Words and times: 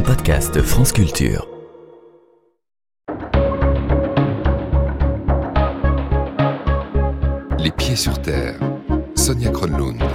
un 0.00 0.02
podcast 0.02 0.62
France 0.62 0.92
Culture. 0.92 1.46
Les 7.58 7.70
pieds 7.70 7.96
sur 7.96 8.20
terre. 8.22 8.58
Sonia 9.14 9.50
Kronlund. 9.50 10.00
You 10.00 10.08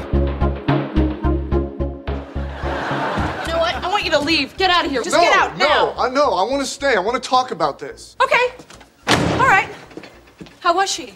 know 3.47 3.59
what? 3.59 3.75
I 3.75 3.87
want 3.87 4.03
you 4.03 4.11
to 4.11 4.19
leave. 4.19 4.57
Get 4.57 4.71
out 4.71 4.85
of 4.85 4.91
here. 4.91 5.03
Just 5.03 5.15
no, 5.15 5.21
get 5.21 5.35
out 5.35 5.57
no, 5.57 5.67
now. 5.67 5.93
I 5.97 6.09
know. 6.09 6.33
I 6.33 6.43
want 6.49 6.61
to 6.61 6.65
stay. 6.65 6.95
I 6.95 6.99
want 6.99 7.21
to 7.21 7.29
talk 7.29 7.51
about 7.51 7.77
this. 7.77 8.15
Okay. 8.23 8.55
All 9.39 9.47
right. 9.47 9.69
How 10.61 10.73
was 10.75 10.89
she? 10.89 11.13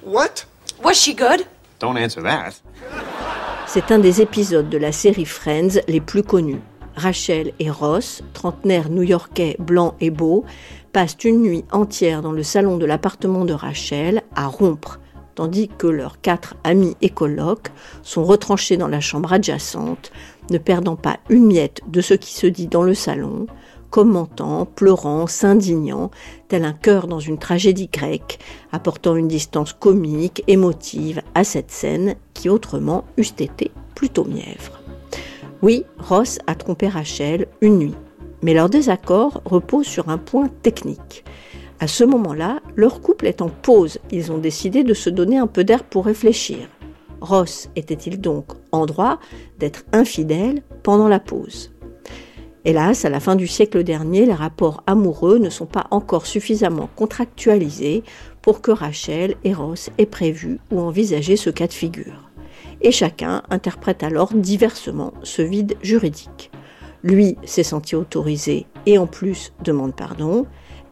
What? 0.00 0.46
Was 0.82 0.98
she 0.98 1.12
good? 1.14 1.46
Don't 1.78 1.98
answer 1.98 2.22
that. 2.22 2.54
C'est 3.66 3.90
un 3.90 3.98
des 3.98 4.20
épisodes 4.22 4.70
de 4.70 4.78
la 4.78 4.92
série 4.92 5.26
Friends 5.26 5.78
les 5.88 6.00
plus 6.00 6.22
connus. 6.22 6.62
Rachel 6.96 7.52
et 7.58 7.70
Ross, 7.70 8.22
trentenaires 8.32 8.90
new-yorkais 8.90 9.56
blancs 9.58 9.94
et 10.00 10.10
beaux, 10.10 10.44
passent 10.92 11.16
une 11.24 11.42
nuit 11.42 11.64
entière 11.72 12.22
dans 12.22 12.32
le 12.32 12.42
salon 12.42 12.76
de 12.76 12.84
l'appartement 12.84 13.44
de 13.44 13.52
Rachel 13.52 14.22
à 14.34 14.46
rompre, 14.46 15.00
tandis 15.34 15.68
que 15.68 15.86
leurs 15.86 16.20
quatre 16.20 16.54
amis 16.64 16.96
et 17.00 17.08
colocs 17.08 17.70
sont 18.02 18.24
retranchés 18.24 18.76
dans 18.76 18.88
la 18.88 19.00
chambre 19.00 19.32
adjacente, 19.32 20.12
ne 20.50 20.58
perdant 20.58 20.96
pas 20.96 21.18
une 21.28 21.46
miette 21.46 21.80
de 21.88 22.00
ce 22.00 22.14
qui 22.14 22.34
se 22.34 22.46
dit 22.46 22.66
dans 22.66 22.82
le 22.82 22.94
salon, 22.94 23.46
commentant, 23.90 24.66
pleurant, 24.66 25.26
s'indignant, 25.26 26.10
tel 26.48 26.64
un 26.64 26.72
cœur 26.72 27.06
dans 27.06 27.20
une 27.20 27.38
tragédie 27.38 27.90
grecque, 27.92 28.38
apportant 28.72 29.16
une 29.16 29.28
distance 29.28 29.72
comique, 29.72 30.42
émotive 30.46 31.22
à 31.34 31.44
cette 31.44 31.70
scène 31.70 32.16
qui 32.34 32.48
autrement 32.48 33.04
eussent 33.18 33.34
été 33.38 33.70
plutôt 33.94 34.24
mièvre. 34.24 34.81
Oui, 35.62 35.84
Ross 35.96 36.40
a 36.48 36.56
trompé 36.56 36.88
Rachel 36.88 37.46
une 37.60 37.78
nuit, 37.78 37.94
mais 38.42 38.52
leur 38.52 38.68
désaccord 38.68 39.42
repose 39.44 39.86
sur 39.86 40.08
un 40.08 40.18
point 40.18 40.48
technique. 40.48 41.24
À 41.78 41.86
ce 41.86 42.02
moment-là, 42.02 42.58
leur 42.74 43.00
couple 43.00 43.26
est 43.26 43.42
en 43.42 43.48
pause, 43.48 43.98
ils 44.10 44.32
ont 44.32 44.38
décidé 44.38 44.82
de 44.82 44.92
se 44.92 45.08
donner 45.08 45.38
un 45.38 45.46
peu 45.46 45.62
d'air 45.62 45.84
pour 45.84 46.06
réfléchir. 46.06 46.68
Ross 47.20 47.68
était-il 47.76 48.20
donc 48.20 48.46
en 48.72 48.86
droit 48.86 49.20
d'être 49.60 49.84
infidèle 49.92 50.62
pendant 50.82 51.06
la 51.06 51.20
pause? 51.20 51.72
Hélas, 52.64 53.04
à 53.04 53.10
la 53.10 53.20
fin 53.20 53.36
du 53.36 53.46
siècle 53.46 53.84
dernier, 53.84 54.26
les 54.26 54.32
rapports 54.32 54.82
amoureux 54.88 55.38
ne 55.38 55.50
sont 55.50 55.66
pas 55.66 55.86
encore 55.92 56.26
suffisamment 56.26 56.88
contractualisés 56.96 58.02
pour 58.40 58.62
que 58.62 58.72
Rachel 58.72 59.36
et 59.44 59.54
Ross 59.54 59.90
aient 59.98 60.06
prévu 60.06 60.58
ou 60.72 60.80
envisagé 60.80 61.36
ce 61.36 61.50
cas 61.50 61.68
de 61.68 61.72
figure. 61.72 62.31
Et 62.82 62.90
chacun 62.90 63.42
interprète 63.48 64.02
alors 64.02 64.34
diversement 64.34 65.14
ce 65.22 65.40
vide 65.40 65.76
juridique. 65.82 66.50
Lui 67.04 67.36
s'est 67.44 67.62
senti 67.62 67.96
autorisé 67.96 68.66
et 68.86 68.98
en 68.98 69.06
plus 69.06 69.52
demande 69.64 69.94
pardon. 69.94 70.46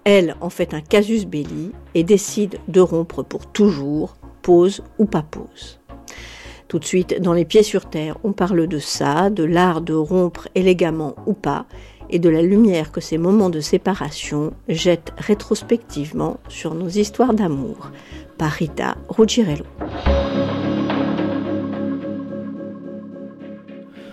Elle 0.05 0.37
en 0.41 0.51
fait 0.51 0.73
un 0.73 0.81
casus 0.81 1.27
belli 1.27 1.73
et 1.95 2.05
décide 2.05 2.59
de 2.69 2.81
rompre 2.81 3.23
pour 3.23 3.47
toujours, 3.47 4.17
pause 4.43 4.83
ou 4.99 5.05
pas 5.05 5.23
pause. 5.23 5.81
Tout 6.69 6.79
de 6.79 6.85
suite, 6.85 7.21
dans 7.21 7.33
les 7.33 7.45
pieds 7.45 7.65
sur 7.65 7.87
terre, 7.87 8.17
on 8.23 8.33
parle 8.33 8.69
de 8.69 8.79
ça, 8.79 9.29
de 9.29 9.43
l'art 9.43 9.81
de 9.81 9.95
rompre 9.95 10.49
élégamment 10.55 11.17
ou 11.27 11.35
pas, 11.35 11.67
et 12.11 12.21
de 12.21 12.29
la 12.29 12.43
lumière 12.43 12.93
que 12.93 13.01
ces 13.01 13.19
moments 13.19 13.51
de 13.51 13.61
séparation 13.61 14.53
jettent 14.69 15.13
rétrospectivement 15.19 16.39
sur 16.49 16.75
nos 16.75 16.89
histoires 16.89 17.35
d'amour. 17.35 17.91
Par 18.39 18.53
Rita. 18.53 18.97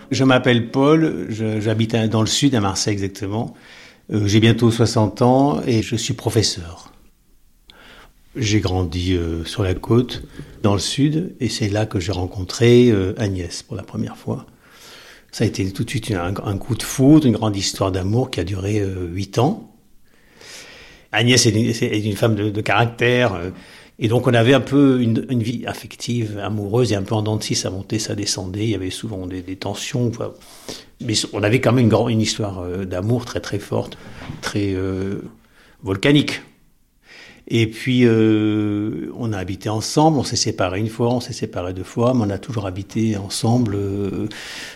Je 0.09 0.23
m'appelle 0.23 0.72
Paul, 0.72 1.27
j'habite 1.30 1.95
dans 1.95 2.22
le 2.22 2.27
sud, 2.27 2.55
à 2.55 2.61
Marseille 2.61 2.94
exactement. 2.94 3.53
Euh, 4.13 4.25
J'ai 4.25 4.39
bientôt 4.39 4.72
60 4.72 5.22
ans 5.22 5.61
et 5.66 5.81
je 5.81 5.97
suis 5.97 6.13
professeur. 6.13 6.94
J'ai 8.38 8.62
grandi 8.62 9.16
euh, 9.16 9.44
sur 9.44 9.63
la 9.63 9.73
côte, 9.73 10.23
dans 10.63 10.73
le 10.73 10.79
sud, 10.79 11.35
et 11.41 11.50
c'est 11.50 11.67
là 11.67 11.85
que 11.85 12.00
j'ai 12.00 12.13
rencontré 12.13 12.90
euh, 12.90 13.16
Agnès 13.17 13.63
pour 13.63 13.75
la 13.75 13.84
première 13.84 14.16
fois. 14.16 14.46
Ça 15.31 15.44
a 15.44 15.47
été 15.47 15.69
tout 15.73 15.84
de 15.84 15.90
suite 15.90 16.12
un, 16.12 16.57
coup 16.57 16.75
de 16.75 16.84
foudre, 16.84 17.28
une 17.28 17.34
grande 17.34 17.57
histoire 17.57 17.91
d'amour 17.91 18.31
qui 18.31 18.40
a 18.40 18.44
duré 18.46 18.81
huit 19.12 19.38
ans. 19.40 19.75
Agnès 21.12 21.46
est 21.46 21.51
une, 21.51 22.16
femme 22.16 22.35
de, 22.35 22.62
caractère, 22.62 23.38
et 24.00 24.08
donc 24.08 24.28
on 24.28 24.34
avait 24.34 24.53
un 24.53 24.62
peu 24.62 25.02
une, 25.02 25.41
vie 25.41 25.66
affective, 25.66 26.38
amoureuse, 26.38 26.91
et 26.91 26.96
un 26.96 27.02
peu 27.02 27.16
en 27.16 27.24
dents 27.24 27.38
de 27.38 27.44
ça 27.44 27.72
montait, 27.72 27.97
ça 27.97 28.13
descendait, 28.13 28.66
il 28.66 28.69
y 28.69 28.75
avait 28.75 28.91
souvent 28.91 29.25
des, 29.25 29.41
tensions. 29.56 30.12
mais 31.02 31.13
on 31.34 31.41
avait 31.41 31.62
quand 31.62 31.74
même 31.74 31.91
une, 32.09 32.22
histoire 32.22 32.59
euh, 32.59 32.85
d'amour 32.85 33.25
très 33.25 33.40
très 33.40 33.58
forte, 33.58 33.97
très 34.41 34.74
euh, 34.74 35.22
volcanique. 35.81 36.41
Et 37.50 37.66
puis, 37.66 38.02
euh, 38.03 39.09
on 39.18 39.31
a 39.31 39.38
habité 39.38 39.69
ensemble, 39.69 40.19
on 40.19 40.24
s'est 40.24 40.35
séparés 40.35 40.81
une 40.81 40.90
fois, 40.90 41.14
on 41.14 41.22
s'est 41.22 41.31
séparés 41.31 41.74
deux 41.74 41.84
fois, 41.84 42.14
mais 42.14 42.25
on 42.25 42.29
a 42.29 42.38
toujours 42.38 42.68
habité 42.68 43.16
ensemble. 43.16 43.78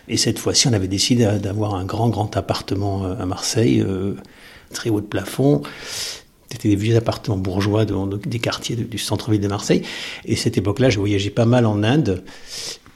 et 0.08 0.16
cette 0.16 0.40
fois-ci, 0.40 0.70
on 0.70 0.74
avait 0.74 0.88
décidé 0.88 1.26
d'avoir 1.44 1.76
un 1.76 1.84
grand, 1.84 2.08
grand 2.08 2.38
appartement 2.38 3.04
à 3.04 3.26
Marseille, 3.26 3.86
très 4.72 4.90
haut 4.90 5.02
de 5.02 5.06
plafond. 5.06 5.64
C'était 6.52 6.70
des 6.70 6.76
vieux 6.76 6.96
appartements 6.98 7.38
bourgeois 7.38 7.86
de- 7.86 7.94
de- 7.94 8.18
des 8.30 8.40
quartiers 8.40 8.76
du 8.76 8.98
centre-ville 8.98 9.42
de 9.42 9.48
Marseille. 9.48 9.84
Et 10.26 10.36
cette 10.36 10.58
époque-là, 10.58 10.90
je 10.90 11.00
voyageais 11.00 11.30
pas 11.30 11.46
mal 11.46 11.66
en 11.66 11.84
Inde. 11.84 12.24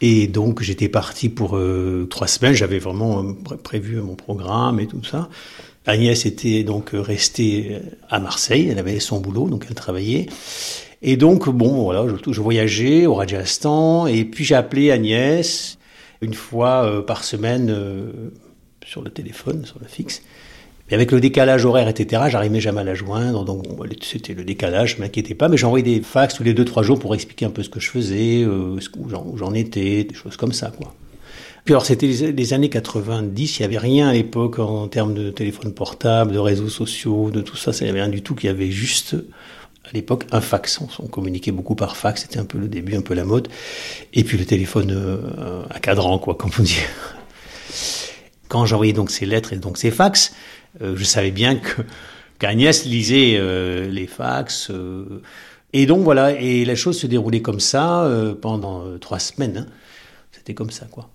Et 0.02 0.28
donc, 0.28 0.62
j'étais 0.62 0.90
parti 0.90 1.30
pour 1.30 1.56
euh, 1.56 2.06
trois 2.10 2.28
semaines. 2.28 2.54
J'avais 2.54 2.80
vraiment 2.80 3.24
euh, 3.24 3.34
pré- 3.44 3.58
prévu 3.58 3.96
mon 4.02 4.16
programme 4.16 4.80
et 4.80 4.88
tout 4.88 5.04
ça. 5.04 5.30
Agnès 5.86 6.26
était 6.26 6.64
donc 6.64 6.90
restée 6.94 7.78
à 8.10 8.20
Marseille. 8.20 8.68
Elle 8.72 8.80
avait 8.80 9.00
son 9.00 9.20
boulot, 9.22 9.48
donc 9.50 9.66
elle 9.70 9.76
travaillait. 9.76 10.26
Et 11.02 11.16
donc, 11.18 11.48
bon, 11.50 11.84
voilà, 11.84 12.06
je, 12.30 12.42
voyageais 12.42 13.06
au 13.06 13.14
Rajasthan. 13.14 14.08
Et 14.08 14.26
puis, 14.26 14.44
j'ai 14.44 14.56
appelé 14.56 14.92
Agnès 14.92 15.78
une 16.22 16.34
fois 16.34 16.84
euh, 16.86 17.02
par 17.02 17.24
semaine 17.24 17.70
euh, 17.70 18.12
sur 18.86 19.02
le 19.02 19.12
téléphone, 19.12 19.66
sur 19.66 19.78
le 19.80 19.88
fixe. 19.88 20.24
Mais 20.88 20.96
avec 20.96 21.12
le 21.12 21.19
décalage 21.19 21.66
horaire, 21.66 21.88
etc., 21.88 22.23
j'arrivais 22.28 22.59
jamais 22.59 22.81
à 22.81 22.84
la 22.84 22.94
joindre. 22.94 23.44
Donc, 23.44 23.68
bon, 23.68 23.85
c'était 24.01 24.34
le 24.34 24.44
décalage, 24.44 24.96
je 24.96 25.01
m'inquiétais 25.01 25.34
pas. 25.34 25.50
Mais 25.50 25.57
j'envoyais 25.57 25.84
des 25.84 26.01
fax 26.01 26.35
tous 26.35 26.44
les 26.44 26.53
deux, 26.53 26.66
trois 26.66 26.84
jours 26.84 27.00
pour 27.00 27.16
expliquer 27.16 27.46
un 27.46 27.50
peu 27.50 27.63
ce 27.63 27.69
que 27.69 27.79
je 27.79 27.90
faisais, 27.90 28.44
euh, 28.44 28.78
où 28.97 29.09
j'en- 29.38 29.53
étais, 29.53 30.03
des 30.03 30.13
choses 30.16 30.38
comme 30.38 30.51
ça, 30.51 30.72
quoi. 30.78 30.94
Puis 31.63 31.74
alors, 31.74 31.85
c'était 31.85 32.06
les, 32.06 32.53
années 32.53 32.69
90, 32.69 33.57
il 33.57 33.62
n'y 33.63 33.66
avait 33.66 33.79
rien 33.79 34.09
à 34.09 34.13
l'époque 34.13 34.59
en 34.59 34.88
termes 34.88 35.16
de 35.16 35.31
téléphone 35.31 35.74
portable, 35.74 36.31
de 36.31 36.38
réseaux 36.38 36.69
sociaux, 36.69 37.31
de 37.31 37.41
tout 37.41 37.56
ça. 37.56 37.72
Il 37.79 37.85
n'y 37.85 37.90
avait 37.90 38.01
rien 38.01 38.12
du 38.12 38.22
tout, 38.22 38.35
qu'il 38.35 38.47
y 38.47 38.53
avait 38.53 38.69
juste, 38.69 39.16
à 39.84 39.91
l'époque, 39.94 40.25
un 40.31 40.41
fax. 40.41 40.79
On, 41.00 41.07
communiquait 41.07 41.51
beaucoup 41.51 41.74
par 41.74 41.97
fax, 41.97 42.22
c'était 42.22 42.38
un 42.38 42.45
peu 42.45 42.59
le 42.59 42.68
début, 42.68 42.95
un 42.95 43.01
peu 43.01 43.16
la 43.16 43.24
mode. 43.24 43.47
Et 44.13 44.24
puis 44.24 44.38
le 44.38 44.45
téléphone 44.45 44.91
euh, 44.91 45.63
à 45.72 45.79
cadran, 45.79 46.19
quoi, 46.19 46.35
comme 46.35 46.51
on 46.59 46.62
dit. 46.62 46.78
Quand 48.47 48.68
j'envoyais 48.68 48.94
donc 48.94 49.09
ces 49.09 49.25
lettres 49.25 49.53
et 49.53 49.57
donc 49.57 49.79
ces 49.79 49.90
fax, 49.90 50.34
je 50.81 51.03
savais 51.03 51.31
bien 51.31 51.56
que 51.58 51.81
qu'Agnès 52.40 52.86
lisait 52.86 53.38
euh, 53.38 53.88
les 53.90 54.08
fax. 54.08 54.69
euh, 54.69 55.22
et 55.74 55.86
donc 55.86 56.03
voilà, 56.03 56.31
et 56.40 56.63
la 56.63 56.75
chose 56.75 56.97
se 56.97 57.08
déroulait 57.08 57.41
comme 57.41 57.59
ça 57.59 58.06
euh, 58.06 58.34
pendant 58.34 58.86
euh, 58.86 58.97
trois 58.97 59.19
semaines. 59.19 59.66
hein. 59.68 59.74
C'était 60.31 60.53
comme 60.53 60.72
ça, 60.72 60.86
quoi. 60.86 61.09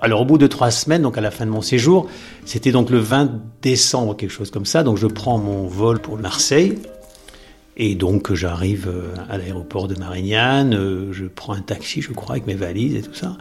Alors 0.00 0.20
au 0.20 0.24
bout 0.24 0.38
de 0.38 0.46
trois 0.46 0.70
semaines, 0.70 1.02
donc 1.02 1.18
à 1.18 1.20
la 1.20 1.30
fin 1.32 1.46
de 1.46 1.50
mon 1.50 1.62
séjour, 1.62 2.08
c'était 2.44 2.70
donc 2.70 2.90
le 2.90 2.98
20 2.98 3.30
décembre, 3.62 4.16
quelque 4.16 4.30
chose 4.30 4.50
comme 4.52 4.66
ça, 4.66 4.84
donc 4.84 4.98
je 4.98 5.06
prends 5.08 5.38
mon 5.38 5.66
vol 5.66 6.00
pour 6.00 6.16
Marseille, 6.16 6.78
et 7.76 7.94
donc 7.94 8.32
j'arrive 8.32 8.88
euh, 8.88 9.14
à 9.28 9.36
l'aéroport 9.36 9.86
de 9.86 9.94
Marignane, 9.96 10.74
euh, 10.74 11.12
je 11.12 11.26
prends 11.26 11.52
un 11.52 11.60
taxi, 11.60 12.00
je 12.00 12.12
crois, 12.12 12.32
avec 12.32 12.46
mes 12.46 12.54
valises 12.54 12.96
et 12.96 13.02
tout 13.02 13.14
ça. 13.14 13.36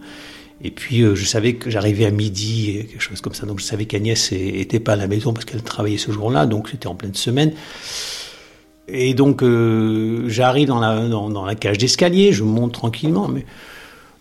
Et 0.62 0.72
puis 0.72 1.02
euh, 1.02 1.16
je 1.16 1.26
savais 1.26 1.56
que 1.56 1.70
j'arrivais 1.70 2.06
à 2.06 2.12
midi, 2.12 2.86
quelque 2.90 3.02
chose 3.02 3.22
comme 3.22 3.34
ça, 3.34 3.46
donc 3.46 3.60
je 3.60 3.66
savais 3.66 3.86
qu'Agnès 3.86 4.32
é- 4.34 4.60
était 4.60 4.80
pas 4.80 4.94
à 4.94 4.98
la 4.98 5.08
maison 5.08 5.34
parce 5.34 5.46
qu'elle 5.46 5.64
travaillait 5.64 5.98
ce 5.98 6.12
jour-là, 6.12 6.46
donc 6.46 6.70
c'était 6.70 6.88
en 6.88 6.96
pleine 6.96 7.16
semaine. 7.16 7.54
Et 8.88 9.16
donc 9.16 9.44
j'arrive 10.28 10.68
dans 10.68 10.80
la, 10.80 11.08
dans 11.08 11.44
la 11.44 11.56
cage 11.56 11.80
d'escalier, 11.80 12.34
je 12.34 12.44
monte 12.44 12.74
tranquillement, 12.74 13.28
mais 13.28 13.44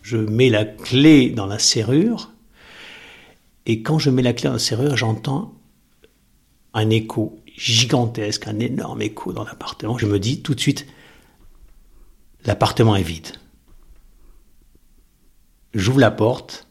je 0.01 0.17
mets 0.17 0.49
la 0.49 0.65
clé 0.65 1.29
dans 1.29 1.45
la 1.45 1.59
serrure. 1.59 2.31
Et 3.67 3.83
quand 3.83 3.99
je 3.99 4.09
mets 4.09 4.23
la 4.23 4.33
clé 4.33 4.49
dans 4.49 4.55
la 4.55 4.59
serrure, 4.59 4.97
j'entends 4.97 5.53
un 6.73 6.89
écho 6.89 7.39
gigantesque, 7.57 8.49
un 8.49 8.59
énorme 8.59 9.03
écho 9.03 9.33
dans 9.33 9.45
l'appartement. 9.45 9.97
Je 9.99 10.07
me 10.07 10.19
dis 10.19 10.43
tout 10.43 10.55
de 10.55 10.61
suite, 10.61 10.87
l'appartement 12.45 12.97
est 12.97 13.03
vide. 13.03 13.29
J'ouvre 15.73 16.01
la 16.01 16.11
porte 16.11 16.67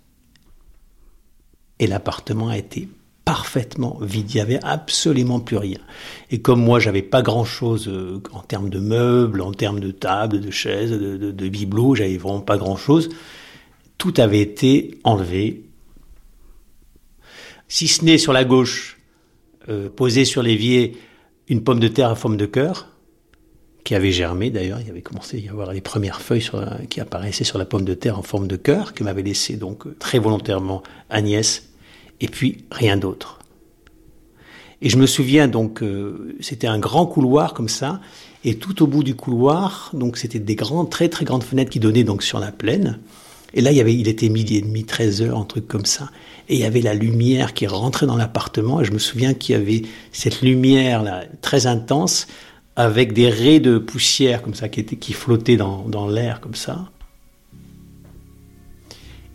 et 1.80 1.88
l'appartement 1.88 2.50
a 2.50 2.58
été 2.58 2.88
parfaitement 3.26 3.98
vide. 4.02 4.32
Il 4.32 4.38
y 4.38 4.42
avait 4.42 4.64
absolument 4.64 5.40
plus 5.40 5.58
rien. 5.58 5.80
Et 6.30 6.42
comme 6.42 6.62
moi, 6.62 6.80
j'avais 6.80 7.02
pas 7.02 7.22
grand 7.22 7.46
chose 7.46 7.88
euh, 7.88 8.22
en 8.32 8.42
termes 8.42 8.70
de 8.70 8.80
meubles, 8.80 9.42
en 9.42 9.54
termes 9.54 9.80
de 9.80 9.92
tables, 9.92 10.42
de 10.42 10.52
chaises, 10.52 10.92
de, 10.92 11.32
de, 11.32 11.50
bibelots, 11.50 11.96
j'avais 11.96 12.18
vraiment 12.18 12.42
pas 12.42 12.58
grand 12.58 12.76
chose. 12.76 13.10
Tout 13.98 14.14
avait 14.18 14.42
été 14.42 15.00
enlevé. 15.04 15.64
Si 17.70 17.88
ce 17.88 18.04
n'est 18.04 18.18
sur 18.18 18.34
la 18.34 18.44
gauche, 18.44 18.98
euh, 19.70 19.90
posé 19.90 20.26
sur 20.26 20.44
l'évier, 20.44 20.98
une 21.48 21.64
pomme 21.64 21.80
de 21.80 21.88
terre 21.88 22.10
à 22.10 22.16
forme 22.16 22.38
de 22.38 22.46
cœur, 22.46 22.88
qui 23.84 23.96
avait 23.96 24.12
germé 24.12 24.50
d'ailleurs. 24.50 24.80
Il 24.82 24.90
avait 24.90 25.02
commencé 25.02 25.38
à 25.38 25.40
y 25.40 25.50
avoir 25.50 25.74
les 25.74 25.82
premières 25.82 26.22
feuilles 26.22 26.48
qui 26.90 27.02
apparaissaient 27.02 27.44
sur 27.44 27.58
la 27.58 27.66
pomme 27.66 27.86
de 27.86 27.94
terre 27.94 28.18
en 28.18 28.24
forme 28.24 28.48
de 28.48 28.56
cœur, 28.56 28.94
que 28.94 29.04
m'avait 29.04 29.24
laissé 29.24 29.56
donc 29.56 29.98
très 30.00 30.20
volontairement 30.20 30.84
Agnès, 31.10 31.70
et 32.22 32.28
puis 32.28 32.66
rien 32.72 32.98
d'autre. 32.98 33.40
Et 34.82 34.90
je 34.90 34.98
me 34.98 35.06
souviens 35.06 35.48
donc, 35.48 35.82
euh, 35.82 36.36
c'était 36.42 36.68
un 36.68 36.80
grand 36.80 37.06
couloir 37.06 37.54
comme 37.54 37.70
ça, 37.70 38.02
et 38.44 38.56
tout 38.56 38.84
au 38.84 38.88
bout 38.88 39.04
du 39.04 39.16
couloir, 39.16 39.92
donc 39.94 40.18
c'était 40.18 40.40
des 40.40 40.56
grandes, 40.56 40.90
très 40.90 41.08
très 41.08 41.24
grandes 41.24 41.44
fenêtres 41.44 41.72
qui 41.72 41.80
donnaient 41.80 42.04
donc 42.04 42.22
sur 42.22 42.40
la 42.40 42.52
plaine. 42.52 43.00
Et 43.54 43.62
là, 43.62 43.72
il 43.72 43.80
avait, 43.80 43.94
était 43.94 44.30
midi 44.30 44.58
et 44.58 44.62
demi, 44.62 44.84
13 44.84 45.22
heures, 45.22 45.38
un 45.38 45.46
truc 45.46 45.68
comme 45.68 45.86
ça. 45.86 46.10
Et 46.50 46.56
il 46.56 46.60
y 46.60 46.66
avait 46.66 46.82
la 46.82 46.94
lumière 46.94 47.54
qui 47.54 47.68
rentrait 47.68 48.08
dans 48.08 48.18
l'appartement. 48.18 48.82
Et 48.82 48.86
je 48.86 48.92
me 48.92 48.98
souviens 48.98 49.34
qu'il 49.34 49.54
y 49.54 49.58
avait 49.58 49.84
cette 50.12 50.42
lumière 50.42 51.04
là, 51.04 51.24
très 51.42 51.68
intense, 51.68 52.28
avec 52.76 53.14
des 53.14 53.30
raies 53.30 53.60
de 53.60 53.78
poussière 53.78 54.42
comme 54.42 54.56
ça 54.56 54.70
qui, 54.70 55.14
flottaient 55.14 55.58
dans, 55.58 56.08
l'air 56.08 56.42
comme 56.42 56.56
ça. 56.56 56.90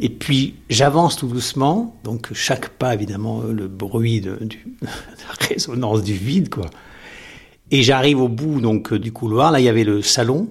Et 0.01 0.09
puis 0.09 0.55
j'avance 0.71 1.17
tout 1.17 1.27
doucement, 1.27 1.97
donc 2.05 2.33
chaque 2.33 2.69
pas 2.69 2.95
évidemment 2.95 3.43
le 3.43 3.67
bruit 3.67 4.21
de, 4.21 4.37
du, 4.41 4.65
la 4.83 5.49
résonance 5.49 6.05
du 6.05 6.15
vide 6.15 6.51
quoi. 6.51 6.67
Et 7.73 7.83
j'arrive 7.83 8.21
au 8.21 8.29
bout 8.29 8.61
donc 8.61 8.95
du 8.95 9.11
couloir. 9.11 9.51
Là 9.51 9.59
il 9.59 9.65
y 9.65 9.69
avait 9.69 9.83
le 9.83 10.01
salon 10.01 10.49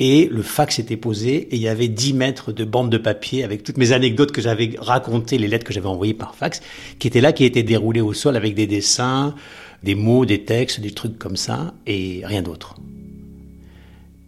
et 0.00 0.28
le 0.32 0.42
fax 0.42 0.78
était 0.78 0.96
posé 0.96 1.36
et 1.36 1.56
il 1.56 1.60
y 1.60 1.68
avait 1.68 1.88
10 1.88 2.14
mètres 2.14 2.52
de 2.52 2.64
bande 2.64 2.90
de 2.90 2.96
papier 2.96 3.44
avec 3.44 3.62
toutes 3.62 3.76
mes 3.76 3.92
anecdotes 3.92 4.32
que 4.32 4.40
j'avais 4.40 4.74
racontées, 4.78 5.36
les 5.36 5.46
lettres 5.46 5.66
que 5.66 5.74
j'avais 5.74 5.88
envoyées 5.88 6.14
par 6.14 6.34
fax, 6.34 6.62
qui 6.98 7.06
étaient 7.06 7.20
là, 7.20 7.34
qui 7.34 7.44
étaient 7.44 7.62
déroulées 7.62 8.00
au 8.00 8.14
sol 8.14 8.34
avec 8.34 8.54
des 8.54 8.66
dessins, 8.66 9.34
des 9.82 9.94
mots, 9.94 10.24
des 10.24 10.42
textes, 10.42 10.80
des 10.80 10.92
trucs 10.92 11.18
comme 11.18 11.36
ça, 11.36 11.74
et 11.86 12.22
rien 12.24 12.40
d'autre. 12.40 12.76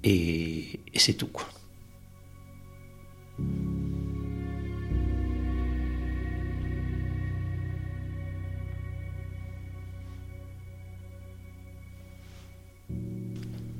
Et, 0.04 0.78
c'est 0.94 1.14
tout. 1.14 1.30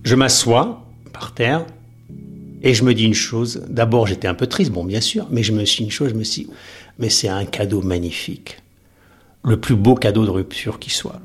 Je 0.05 0.15
m'assois 0.15 0.87
par 1.13 1.35
terre 1.35 1.67
et 2.63 2.75
je 2.75 2.85
me 2.85 2.95
dis 2.95 3.05
une 3.05 3.15
chose. 3.15 3.63
D'abord, 3.69 4.07
j'étais 4.07 4.29
un 4.29 4.35
peu 4.35 4.47
triste, 4.47 4.71
bon, 4.71 4.85
bien 4.85 5.01
sûr, 5.01 5.27
mais 5.31 5.43
je 5.43 5.53
me 5.53 5.65
suis 5.65 5.85
une 5.85 5.91
chose, 5.91 6.11
je 6.11 6.15
me 6.15 6.25
suis 6.25 6.49
mais 6.99 7.09
c'est 7.09 7.29
un 7.29 7.45
cadeau 7.45 7.83
magnifique. 7.83 8.59
Le 9.45 9.59
plus 9.59 9.75
beau 9.75 9.95
cadeau 9.95 10.25
de 10.25 10.31
rupture 10.31 10.79
qui 10.79 10.91
soit 10.91 11.21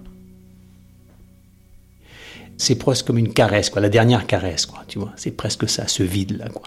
c'est 2.58 2.76
presque 2.76 3.06
comme 3.06 3.20
une 3.20 3.34
caresse, 3.34 3.70
quoi, 3.70 3.82
la 3.82 3.90
dernière 3.90 4.26
caresse, 4.26 4.66
quoi, 4.66 4.84
tu 4.88 5.00
vois. 5.00 5.14
C'est 5.16 5.32
presque 5.32 5.70
ça, 5.70 5.88
ce 5.88 6.04
vide-là, 6.04 6.50
quoi, 6.50 6.64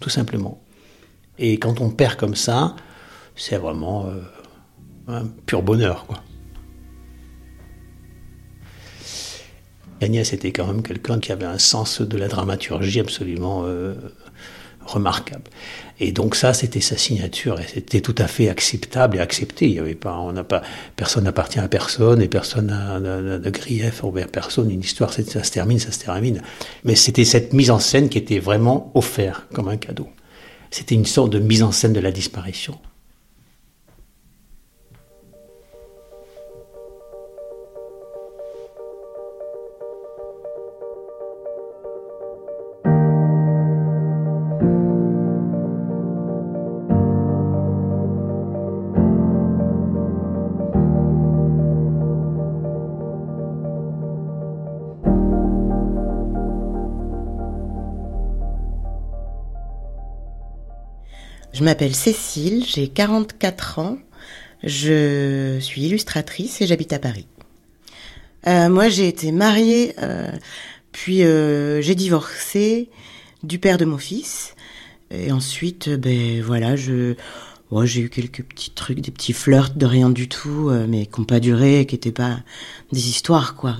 tout 0.00 0.10
simplement. 0.10 0.62
Et 1.38 1.58
quand 1.58 1.80
on 1.80 1.90
perd 1.90 2.16
comme 2.16 2.36
ça, 2.36 2.76
c'est 3.34 3.56
vraiment 3.56 4.06
euh, 4.06 4.20
un 5.08 5.26
pur 5.26 5.62
bonheur, 5.62 6.06
quoi. 6.06 6.22
Agnès 10.04 10.32
était 10.32 10.52
quand 10.52 10.66
même 10.66 10.82
quelqu'un 10.82 11.18
qui 11.18 11.32
avait 11.32 11.46
un 11.46 11.58
sens 11.58 12.00
de 12.00 12.16
la 12.16 12.28
dramaturgie 12.28 13.00
absolument 13.00 13.64
euh, 13.64 13.94
remarquable. 14.84 15.50
Et 16.00 16.12
donc 16.12 16.34
ça, 16.34 16.52
c'était 16.52 16.80
sa 16.80 16.96
signature 16.96 17.60
et 17.60 17.66
c'était 17.72 18.00
tout 18.00 18.14
à 18.18 18.26
fait 18.26 18.48
acceptable 18.48 19.16
et 19.16 19.20
accepté. 19.20 19.68
Il 19.68 19.78
avait 19.78 19.94
pas, 19.94 20.18
on 20.18 20.32
n'a 20.32 20.44
pas, 20.44 20.62
personne 20.96 21.24
n'appartient 21.24 21.58
à 21.58 21.68
personne 21.68 22.20
et 22.20 22.28
personne 22.28 22.66
n'a 22.66 23.00
de 23.00 23.50
grief 23.50 24.04
envers 24.04 24.28
personne. 24.28 24.70
Une 24.70 24.80
histoire, 24.80 25.12
ça 25.12 25.22
se 25.22 25.50
termine, 25.50 25.78
ça 25.78 25.92
se 25.92 26.00
termine. 26.00 26.42
Mais 26.84 26.94
c'était 26.94 27.24
cette 27.24 27.52
mise 27.52 27.70
en 27.70 27.78
scène 27.78 28.08
qui 28.08 28.18
était 28.18 28.38
vraiment 28.38 28.90
offerte 28.94 29.42
comme 29.52 29.68
un 29.68 29.76
cadeau. 29.76 30.08
C'était 30.70 30.94
une 30.94 31.06
sorte 31.06 31.30
de 31.30 31.38
mise 31.38 31.62
en 31.62 31.72
scène 31.72 31.92
de 31.92 32.00
la 32.00 32.10
disparition. 32.10 32.78
Je 61.64 61.66
m'appelle 61.70 61.94
Cécile, 61.94 62.62
j'ai 62.66 62.88
44 62.88 63.78
ans, 63.78 63.96
je 64.62 65.56
suis 65.60 65.84
illustratrice 65.84 66.60
et 66.60 66.66
j'habite 66.66 66.92
à 66.92 66.98
Paris. 66.98 67.26
Euh, 68.46 68.68
moi, 68.68 68.90
j'ai 68.90 69.08
été 69.08 69.32
mariée, 69.32 69.94
euh, 70.02 70.30
puis 70.92 71.24
euh, 71.24 71.80
j'ai 71.80 71.94
divorcé 71.94 72.90
du 73.44 73.58
père 73.58 73.78
de 73.78 73.86
mon 73.86 73.96
fils. 73.96 74.54
Et 75.10 75.32
ensuite, 75.32 75.88
ben 75.88 76.42
voilà, 76.42 76.76
je, 76.76 77.14
j'ai 77.84 78.02
eu 78.02 78.10
quelques 78.10 78.42
petits 78.42 78.72
trucs, 78.72 79.00
des 79.00 79.10
petits 79.10 79.32
flirts 79.32 79.74
de 79.74 79.86
rien 79.86 80.10
du 80.10 80.28
tout, 80.28 80.70
mais 80.86 81.06
qui 81.06 81.18
n'ont 81.18 81.24
pas 81.24 81.40
duré, 81.40 81.86
qui 81.86 81.94
n'étaient 81.94 82.12
pas 82.12 82.40
des 82.92 83.08
histoires, 83.08 83.56
quoi. 83.56 83.78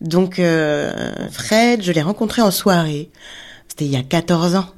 Donc, 0.00 0.36
Fred, 0.36 1.82
je 1.82 1.90
l'ai 1.90 2.02
rencontré 2.02 2.42
en 2.42 2.52
soirée. 2.52 3.10
C'était 3.66 3.86
il 3.86 3.90
y 3.90 3.96
a 3.96 4.04
14 4.04 4.54
ans 4.54 4.72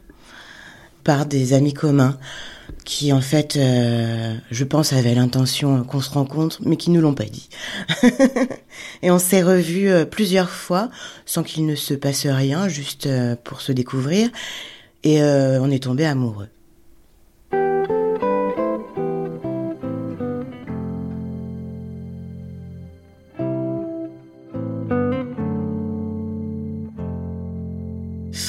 par 1.06 1.24
des 1.24 1.52
amis 1.52 1.72
communs 1.72 2.18
qui 2.84 3.12
en 3.12 3.20
fait, 3.20 3.56
euh, 3.56 4.34
je 4.50 4.64
pense, 4.64 4.92
avaient 4.92 5.14
l'intention 5.14 5.84
qu'on 5.84 6.00
se 6.00 6.10
rencontre, 6.10 6.60
mais 6.64 6.76
qui 6.76 6.90
nous 6.90 7.00
l'ont 7.00 7.14
pas 7.14 7.24
dit. 7.24 7.48
et 9.02 9.12
on 9.12 9.18
s'est 9.20 9.42
revus 9.42 9.88
euh, 9.88 10.04
plusieurs 10.04 10.50
fois 10.50 10.90
sans 11.24 11.44
qu'il 11.44 11.64
ne 11.64 11.76
se 11.76 11.94
passe 11.94 12.26
rien, 12.26 12.66
juste 12.66 13.06
euh, 13.06 13.36
pour 13.44 13.60
se 13.60 13.70
découvrir. 13.70 14.30
Et 15.04 15.22
euh, 15.22 15.60
on 15.62 15.70
est 15.70 15.84
tombé 15.84 16.04
amoureux. 16.06 16.48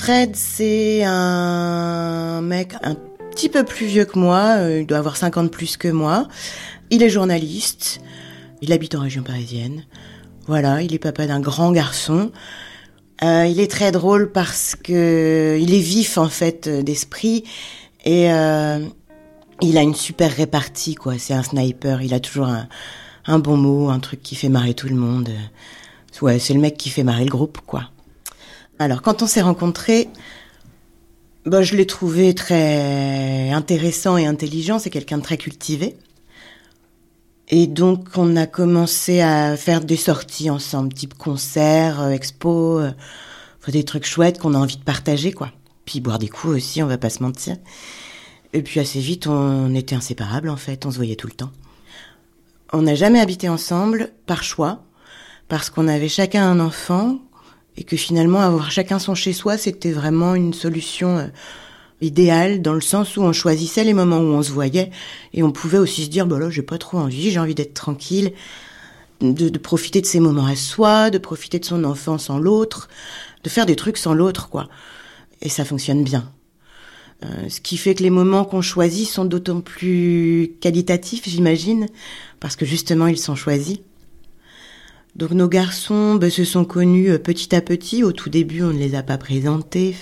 Fred, 0.07 0.37
c'est 0.37 1.03
un 1.03 2.39
mec 2.41 2.75
un 2.81 2.95
petit 3.29 3.49
peu 3.49 3.65
plus 3.65 3.87
vieux 3.87 4.05
que 4.05 4.17
moi, 4.17 4.55
euh, 4.59 4.79
il 4.79 4.87
doit 4.87 4.99
avoir 4.99 5.17
50 5.17 5.51
plus 5.51 5.75
que 5.75 5.89
moi. 5.89 6.29
Il 6.89 7.03
est 7.03 7.09
journaliste, 7.09 7.99
il 8.61 8.71
habite 8.71 8.95
en 8.95 9.01
région 9.01 9.21
parisienne. 9.21 9.83
Voilà, 10.47 10.81
il 10.81 10.93
est 10.93 10.99
papa 10.99 11.27
d'un 11.27 11.41
grand 11.41 11.73
garçon. 11.73 12.31
Euh, 13.21 13.47
il 13.47 13.59
est 13.59 13.69
très 13.69 13.91
drôle 13.91 14.31
parce 14.31 14.77
que 14.81 15.57
il 15.59 15.73
est 15.73 15.81
vif 15.81 16.17
en 16.17 16.29
fait 16.29 16.69
d'esprit 16.69 17.43
et 18.05 18.31
euh, 18.31 18.79
il 19.59 19.77
a 19.77 19.81
une 19.81 19.93
super 19.93 20.31
répartie 20.31 20.95
quoi. 20.95 21.15
C'est 21.17 21.33
un 21.33 21.43
sniper, 21.43 22.01
il 22.01 22.13
a 22.13 22.21
toujours 22.21 22.47
un, 22.47 22.69
un 23.25 23.39
bon 23.39 23.57
mot, 23.57 23.89
un 23.89 23.99
truc 23.99 24.23
qui 24.23 24.35
fait 24.35 24.47
marrer 24.47 24.73
tout 24.73 24.87
le 24.87 24.95
monde. 24.95 25.27
Ouais, 26.21 26.39
c'est 26.39 26.53
le 26.53 26.61
mec 26.61 26.77
qui 26.77 26.91
fait 26.91 27.03
marrer 27.03 27.25
le 27.25 27.29
groupe 27.29 27.59
quoi. 27.65 27.89
Alors, 28.79 29.01
quand 29.01 29.23
on 29.23 29.27
s'est 29.27 29.41
rencontrés, 29.41 30.07
bah, 31.45 31.63
je 31.63 31.75
l'ai 31.75 31.87
trouvé 31.87 32.35
très 32.35 33.49
intéressant 33.49 34.17
et 34.17 34.25
intelligent. 34.25 34.77
C'est 34.77 34.89
quelqu'un 34.89 35.17
de 35.17 35.23
très 35.23 35.37
cultivé. 35.37 35.97
Et 37.49 37.65
donc, 37.65 38.09
on 38.17 38.35
a 38.35 38.45
commencé 38.45 39.21
à 39.21 39.55
faire 39.55 39.81
des 39.81 39.95
sorties 39.95 40.49
ensemble, 40.49 40.93
type 40.93 41.13
concert, 41.13 42.01
euh, 42.01 42.09
expo, 42.09 42.79
euh, 42.79 42.91
des 43.69 43.83
trucs 43.83 44.05
chouettes 44.05 44.37
qu'on 44.39 44.53
a 44.53 44.57
envie 44.57 44.77
de 44.77 44.83
partager, 44.83 45.31
quoi. 45.31 45.51
Puis 45.85 45.99
boire 45.99 46.19
des 46.19 46.27
coups 46.27 46.55
aussi, 46.55 46.83
on 46.83 46.87
va 46.87 46.97
pas 46.97 47.09
se 47.09 47.23
mentir. 47.23 47.57
Et 48.53 48.61
puis 48.61 48.79
assez 48.79 48.99
vite, 48.99 49.27
on 49.27 49.73
était 49.75 49.95
inséparables, 49.95 50.49
en 50.49 50.57
fait. 50.57 50.85
On 50.85 50.91
se 50.91 50.97
voyait 50.97 51.15
tout 51.15 51.27
le 51.27 51.33
temps. 51.33 51.51
On 52.73 52.81
n'a 52.81 52.95
jamais 52.95 53.19
habité 53.19 53.49
ensemble 53.49 54.11
par 54.25 54.43
choix, 54.43 54.83
parce 55.47 55.69
qu'on 55.69 55.87
avait 55.87 56.09
chacun 56.09 56.49
un 56.49 56.59
enfant 56.59 57.19
et 57.77 57.83
que 57.83 57.95
finalement 57.95 58.39
avoir 58.39 58.71
chacun 58.71 58.99
son 58.99 59.15
chez 59.15 59.33
soi 59.33 59.57
c'était 59.57 59.91
vraiment 59.91 60.35
une 60.35 60.53
solution 60.53 61.17
euh, 61.17 61.27
idéal 62.01 62.61
dans 62.61 62.73
le 62.73 62.81
sens 62.81 63.17
où 63.17 63.21
on 63.21 63.33
choisissait 63.33 63.83
les 63.83 63.93
moments 63.93 64.19
où 64.19 64.33
on 64.33 64.43
se 64.43 64.51
voyait 64.51 64.91
et 65.33 65.43
on 65.43 65.51
pouvait 65.51 65.77
aussi 65.77 66.05
se 66.05 66.09
dire 66.09 66.27
bah 66.27 66.39
là 66.39 66.49
j'ai 66.49 66.61
pas 66.61 66.77
trop 66.77 66.97
envie, 66.97 67.31
j'ai 67.31 67.39
envie 67.39 67.55
d'être 67.55 67.73
tranquille, 67.73 68.33
de, 69.21 69.49
de, 69.49 69.57
profiter 69.57 70.01
de 70.01 70.05
ces 70.05 70.19
moments 70.19 70.45
à 70.45 70.55
soi, 70.55 71.09
de 71.09 71.17
profiter 71.17 71.59
de 71.59 71.65
son 71.65 71.83
enfant 71.83 72.17
sans 72.17 72.37
l'autre, 72.37 72.87
de 73.43 73.49
faire 73.49 73.65
des 73.65 73.75
trucs 73.75 73.97
sans 73.97 74.13
l'autre 74.13 74.49
quoi. 74.49 74.69
Et 75.41 75.49
ça 75.49 75.65
fonctionne 75.65 76.03
bien. 76.03 76.31
Euh, 77.25 77.49
ce 77.49 77.61
qui 77.61 77.77
fait 77.77 77.95
que 77.95 78.03
les 78.03 78.11
moments 78.11 78.45
qu'on 78.45 78.61
choisit 78.61 79.07
sont 79.07 79.25
d'autant 79.25 79.61
plus 79.61 80.55
qualitatifs, 80.61 81.27
j'imagine, 81.27 81.87
parce 82.39 82.55
que 82.55 82.65
justement 82.65 83.07
ils 83.07 83.17
sont 83.17 83.35
choisis. 83.35 83.79
Donc 85.17 85.31
nos 85.31 85.47
garçons 85.47 86.15
ben, 86.15 86.29
se 86.29 86.45
sont 86.45 86.63
connus 86.63 87.09
euh, 87.09 87.17
petit 87.17 87.55
à 87.55 87.61
petit. 87.61 88.03
Au 88.03 88.11
tout 88.11 88.29
début, 88.29 88.61
on 88.61 88.71
ne 88.71 88.77
les 88.77 88.93
a 88.93 89.01
pas 89.01 89.17
présentés. 89.17 89.95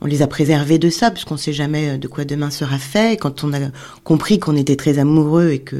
On 0.00 0.06
les 0.06 0.22
a 0.22 0.26
préservés 0.26 0.78
de 0.78 0.88
ça, 0.88 1.10
puisqu'on 1.10 1.34
ne 1.34 1.38
sait 1.38 1.52
jamais 1.52 1.90
euh, 1.90 1.98
de 1.98 2.08
quoi 2.08 2.24
demain 2.24 2.50
sera 2.50 2.78
fait. 2.78 3.18
Quand 3.18 3.44
on 3.44 3.52
a 3.52 3.58
compris 4.04 4.38
qu'on 4.38 4.56
était 4.56 4.76
très 4.76 4.98
amoureux 4.98 5.50
et 5.50 5.58
que 5.58 5.76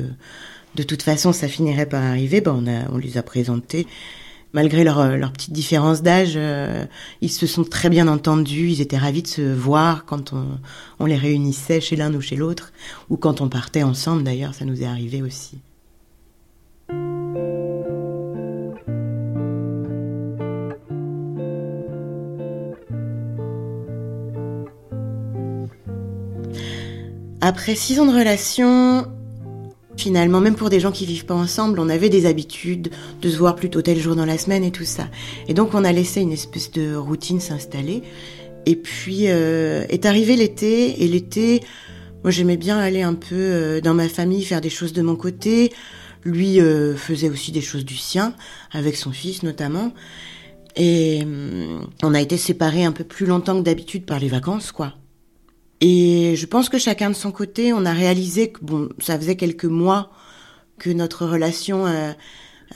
de 0.75 0.83
toute 0.83 1.03
façon 1.03 1.33
ça 1.33 1.49
finirait 1.49 1.87
par 1.87 2.03
arriver, 2.03 2.43
ben 2.43 2.87
on, 2.93 2.99
les 2.99 3.17
a 3.17 3.23
présentés. 3.23 3.87
Malgré 4.53 4.85
leur, 4.85 4.99
euh, 5.01 5.17
petite 5.33 5.53
différence 5.53 6.03
d'âge, 6.03 6.39
ils 7.23 7.31
se 7.31 7.47
sont 7.47 7.65
très 7.65 7.89
bien 7.89 8.09
entendus. 8.09 8.69
Ils 8.73 8.83
étaient 8.83 8.99
ravis 8.99 9.23
de 9.23 9.29
se 9.29 9.55
voir 9.55 10.05
quand 10.05 10.35
on 10.99 11.07
les 11.07 11.17
réunissait 11.17 11.81
chez 11.81 11.97
l'un 11.97 12.13
ou 12.13 12.21
chez 12.21 12.37
l'autre, 12.37 12.73
ou 13.09 13.17
quand 13.17 13.41
on 13.41 13.49
partait 13.49 13.85
ensemble. 13.85 14.23
D'ailleurs, 14.23 14.53
ça 14.53 14.67
nous 14.67 14.83
est 14.83 14.87
arrivé 14.87 15.23
aussi. 15.23 15.59
Après 27.49 27.75
six 27.75 27.99
ans 27.99 28.05
de 28.05 28.13
relation, 28.13 29.07
finalement, 29.97 30.39
même 30.39 30.55
pour 30.55 30.69
des 30.69 30.81
gens 30.81 30.93
qui 30.93 31.07
vivent 31.07 31.25
pas 31.25 31.35
ensemble, 31.35 31.81
on 31.81 31.89
avait 31.89 32.11
des 32.11 32.27
habitudes 32.27 32.91
de 33.23 33.31
se 33.31 33.39
voir 33.39 33.57
plutôt 33.57 33.81
tel 33.81 33.99
jour 33.99 34.15
dans 34.15 34.27
la 34.27 34.37
semaine 34.37 34.65
et 34.65 34.71
tout 34.71 34.85
ça. 34.85 35.09
Et 35.49 35.55
donc 35.55 35.73
on 35.73 35.83
a 35.83 35.91
laissé 35.91 36.21
une 36.21 36.33
espèce 36.33 36.71
de 36.73 36.95
routine 36.95 37.41
s'installer. 37.41 38.03
Et 38.67 38.77
puis 38.77 39.29
euh, 39.29 39.87
est 39.89 40.05
arrivé 40.05 40.37
l'été, 40.37 41.03
et 41.03 41.09
l'été, 41.09 41.63
moi 42.23 42.31
j'aimais 42.31 42.59
bien 42.59 42.79
aller 42.79 43.01
un 43.01 43.15
peu 43.15 43.35
euh, 43.35 43.81
dans 43.81 43.95
ma 43.95 44.11
famille, 44.11 44.45
faire 44.45 44.61
des 44.61 44.69
choses 44.69 44.93
de 44.93 45.01
mon 45.01 45.17
côté. 45.17 45.73
Lui 46.25 46.61
euh, 46.61 46.97
faisait 46.97 47.31
aussi 47.31 47.51
des 47.51 47.63
choses 47.63 47.87
du 47.87 47.97
sien, 47.97 48.35
avec 48.73 48.95
son 48.95 49.11
fils 49.11 49.43
notamment. 49.43 49.95
Et 50.77 51.21
hum, 51.23 51.89
on 52.03 52.13
a 52.13 52.21
été 52.21 52.37
séparés 52.37 52.85
un 52.85 52.93
peu 52.93 53.05
plus 53.05 53.25
longtemps 53.25 53.57
que 53.57 53.65
d'habitude 53.65 54.05
par 54.05 54.21
les 54.21 54.29
vacances, 54.29 54.71
quoi. 54.71 54.93
Et 55.81 56.35
je 56.37 56.47
pense 56.47 56.69
que 56.69 56.79
chacun 56.79 57.11
de 57.11 57.15
son 57.15 57.31
côté, 57.31 57.73
on 57.73 57.85
a 57.85 57.93
réalisé 57.93 58.51
que 58.51 58.61
bon, 58.63 58.89
ça 58.99 59.17
faisait 59.19 59.37
quelques 59.37 59.65
mois 59.65 60.11
que 60.79 60.91
notre 60.91 61.27
relation 61.27 61.87
euh, 61.87 62.13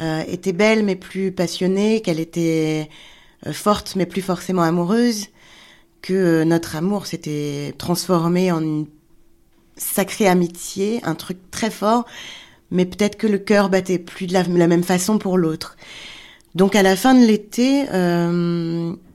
euh, 0.00 0.22
était 0.28 0.52
belle 0.52 0.84
mais 0.84 0.96
plus 0.96 1.32
passionnée, 1.32 2.00
qu'elle 2.00 2.20
était 2.20 2.88
euh, 3.46 3.52
forte 3.52 3.96
mais 3.96 4.06
plus 4.06 4.22
forcément 4.22 4.62
amoureuse, 4.62 5.28
que 6.00 6.44
notre 6.44 6.76
amour 6.76 7.06
s'était 7.06 7.74
transformé 7.78 8.52
en 8.52 8.60
une 8.60 8.86
sacrée 9.76 10.28
amitié, 10.28 11.00
un 11.02 11.14
truc 11.14 11.38
très 11.50 11.70
fort, 11.70 12.06
mais 12.70 12.86
peut-être 12.86 13.16
que 13.16 13.26
le 13.26 13.38
cœur 13.38 13.68
battait 13.68 13.98
plus 13.98 14.26
de 14.26 14.32
la, 14.32 14.44
la 14.44 14.66
même 14.68 14.84
façon 14.84 15.18
pour 15.18 15.38
l'autre. 15.38 15.76
Donc 16.54 16.76
à 16.76 16.82
la 16.82 16.96
fin 16.96 17.14
de 17.14 17.24
l'été, 17.24 17.86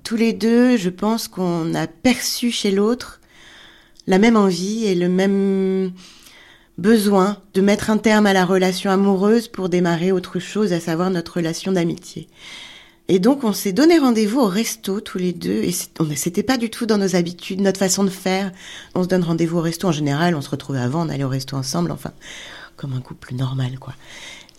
tous 0.03 0.15
les 0.15 0.33
deux, 0.33 0.77
je 0.77 0.89
pense 0.89 1.27
qu'on 1.27 1.75
a 1.75 1.85
perçu 1.85 2.51
chez 2.51 2.71
l'autre 2.71 3.21
la 4.07 4.17
même 4.17 4.37
envie 4.37 4.85
et 4.85 4.95
le 4.95 5.09
même 5.09 5.91
besoin 6.77 7.37
de 7.53 7.61
mettre 7.61 7.89
un 7.89 7.97
terme 7.97 8.25
à 8.25 8.33
la 8.33 8.45
relation 8.45 8.89
amoureuse 8.89 9.47
pour 9.47 9.69
démarrer 9.69 10.11
autre 10.11 10.39
chose, 10.39 10.73
à 10.73 10.79
savoir 10.79 11.09
notre 11.09 11.35
relation 11.35 11.71
d'amitié. 11.71 12.27
Et 13.09 13.19
donc 13.19 13.43
on 13.43 13.53
s'est 13.53 13.71
donné 13.71 13.99
rendez-vous 13.99 14.41
au 14.41 14.47
resto 14.47 14.99
tous 14.99 15.17
les 15.17 15.31
deux 15.31 15.63
et 15.63 15.71
c'était 16.15 16.43
pas 16.43 16.57
du 16.57 16.69
tout 16.69 16.85
dans 16.85 16.97
nos 16.97 17.15
habitudes, 17.15 17.61
notre 17.61 17.79
façon 17.79 18.03
de 18.03 18.09
faire. 18.09 18.51
On 18.95 19.03
se 19.03 19.07
donne 19.07 19.23
rendez-vous 19.23 19.59
au 19.59 19.61
resto 19.61 19.87
en 19.87 19.93
général, 19.93 20.35
on 20.35 20.41
se 20.41 20.49
retrouvait 20.49 20.79
avant, 20.79 21.05
on 21.05 21.09
allait 21.09 21.23
au 21.23 21.29
resto 21.29 21.55
ensemble, 21.55 21.91
enfin 21.91 22.11
comme 22.75 22.93
un 22.93 23.01
couple 23.01 23.33
normal 23.33 23.79
quoi. 23.79 23.93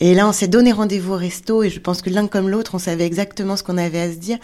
Et 0.01 0.15
là 0.15 0.27
on 0.27 0.33
s'est 0.33 0.49
donné 0.49 0.73
rendez-vous 0.73 1.13
au 1.13 1.19
resto 1.19 1.63
et 1.63 1.69
je 1.69 1.79
pense 1.79 2.01
que 2.01 2.09
l'un 2.09 2.27
comme 2.27 2.49
l'autre 2.49 2.75
on 2.75 2.79
savait 2.79 3.05
exactement 3.05 3.55
ce 3.55 3.63
qu'on 3.63 3.77
avait 3.77 4.01
à 4.01 4.11
se 4.11 4.17
dire 4.17 4.39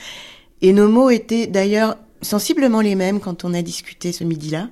et 0.61 0.75
nos 0.75 0.89
mots 0.89 1.09
étaient 1.09 1.47
d'ailleurs 1.47 1.97
sensiblement 2.21 2.83
les 2.83 2.97
mêmes 2.97 3.21
quand 3.21 3.45
on 3.45 3.55
a 3.55 3.63
discuté 3.63 4.13
ce 4.13 4.23
midi-là 4.23 4.69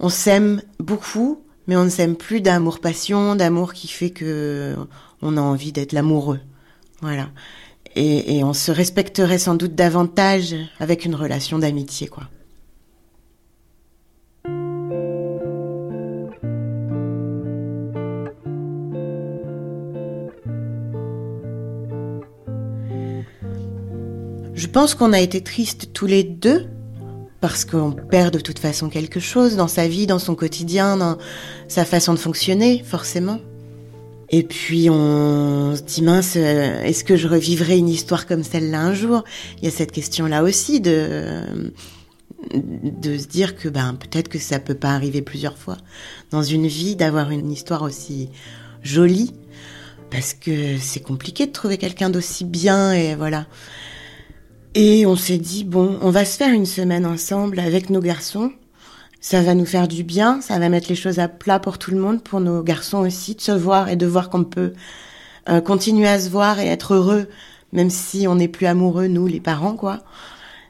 on 0.00 0.08
s'aime 0.08 0.62
beaucoup, 0.78 1.42
mais 1.66 1.76
on 1.76 1.84
ne 1.84 1.88
s'aime 1.90 2.16
plus 2.16 2.40
d'amour 2.40 2.80
passion, 2.80 3.34
d'amour 3.34 3.72
qui 3.72 3.88
fait 3.88 4.10
que 4.10 4.76
on 5.22 5.36
a 5.36 5.40
envie 5.40 5.72
d'être 5.72 5.92
l'amoureux. 5.92 6.40
Voilà. 7.00 7.28
Et, 7.96 8.44
on 8.44 8.52
se 8.52 8.70
respecterait 8.70 9.38
sans 9.38 9.56
doute 9.56 9.74
davantage 9.74 10.54
avec 10.78 11.04
une 11.04 11.16
relation 11.16 11.58
d'amitié, 11.58 12.06
quoi. 12.06 12.24
Je 24.54 24.66
pense 24.66 24.94
qu'on 24.94 25.12
a 25.12 25.20
été 25.20 25.42
tristes 25.42 25.92
tous 25.92 26.06
les 26.06 26.22
deux 26.22 26.68
parce 27.40 27.64
qu'on 27.64 27.92
perd 27.92 28.34
de 28.34 28.40
toute 28.40 28.58
façon 28.58 28.88
quelque 28.88 29.20
chose 29.20 29.56
dans 29.56 29.68
sa 29.68 29.88
vie, 29.88 30.06
dans 30.06 30.18
son 30.18 30.34
quotidien, 30.34 30.96
dans 30.96 31.18
sa 31.68 31.84
façon 31.84 32.14
de 32.14 32.18
fonctionner, 32.18 32.82
forcément. 32.84 33.38
Et 34.30 34.42
puis 34.42 34.90
on 34.90 35.74
se 35.74 35.82
dit 35.82 36.02
mince, 36.02 36.34
euh, 36.36 36.82
est-ce 36.82 37.02
que 37.02 37.16
je 37.16 37.28
revivrai 37.28 37.78
une 37.78 37.88
histoire 37.88 38.26
comme 38.26 38.42
celle-là 38.42 38.80
un 38.80 38.94
jour? 38.94 39.24
Il 39.58 39.64
y 39.64 39.68
a 39.68 39.70
cette 39.70 39.92
question-là 39.92 40.42
aussi 40.42 40.80
de 40.80 41.72
se 42.52 43.26
dire 43.26 43.56
que 43.56 43.68
ben 43.68 43.94
peut-être 43.94 44.28
que 44.28 44.38
ça 44.38 44.58
peut 44.58 44.74
pas 44.74 44.90
arriver 44.90 45.22
plusieurs 45.22 45.56
fois 45.56 45.78
dans 46.30 46.42
une 46.42 46.66
vie 46.66 46.94
d'avoir 46.94 47.30
une 47.30 47.50
histoire 47.50 47.82
aussi 47.82 48.28
jolie 48.82 49.32
parce 50.10 50.34
que 50.34 50.78
c'est 50.78 51.00
compliqué 51.00 51.46
de 51.46 51.52
trouver 51.52 51.78
quelqu'un 51.78 52.10
d'aussi 52.10 52.44
bien 52.44 52.92
et 52.92 53.14
voilà. 53.14 53.46
Et 54.80 55.06
on 55.06 55.16
s'est 55.16 55.38
dit, 55.38 55.64
bon, 55.64 55.98
on 56.02 56.10
va 56.10 56.24
se 56.24 56.36
faire 56.36 56.54
une 56.54 56.64
semaine 56.64 57.04
ensemble 57.04 57.58
avec 57.58 57.90
nos 57.90 57.98
garçons. 57.98 58.52
Ça 59.20 59.42
va 59.42 59.54
nous 59.54 59.66
faire 59.66 59.88
du 59.88 60.04
bien, 60.04 60.40
ça 60.40 60.60
va 60.60 60.68
mettre 60.68 60.88
les 60.88 60.94
choses 60.94 61.18
à 61.18 61.26
plat 61.26 61.58
pour 61.58 61.78
tout 61.78 61.90
le 61.90 61.98
monde, 61.98 62.22
pour 62.22 62.38
nos 62.38 62.62
garçons 62.62 62.98
aussi, 62.98 63.34
de 63.34 63.40
se 63.40 63.50
voir 63.50 63.88
et 63.88 63.96
de 63.96 64.06
voir 64.06 64.30
qu'on 64.30 64.44
peut 64.44 64.74
euh, 65.48 65.60
continuer 65.60 66.06
à 66.06 66.20
se 66.20 66.30
voir 66.30 66.60
et 66.60 66.68
être 66.68 66.94
heureux, 66.94 67.26
même 67.72 67.90
si 67.90 68.28
on 68.28 68.36
n'est 68.36 68.46
plus 68.46 68.66
amoureux, 68.66 69.08
nous, 69.08 69.26
les 69.26 69.40
parents, 69.40 69.74
quoi. 69.74 69.98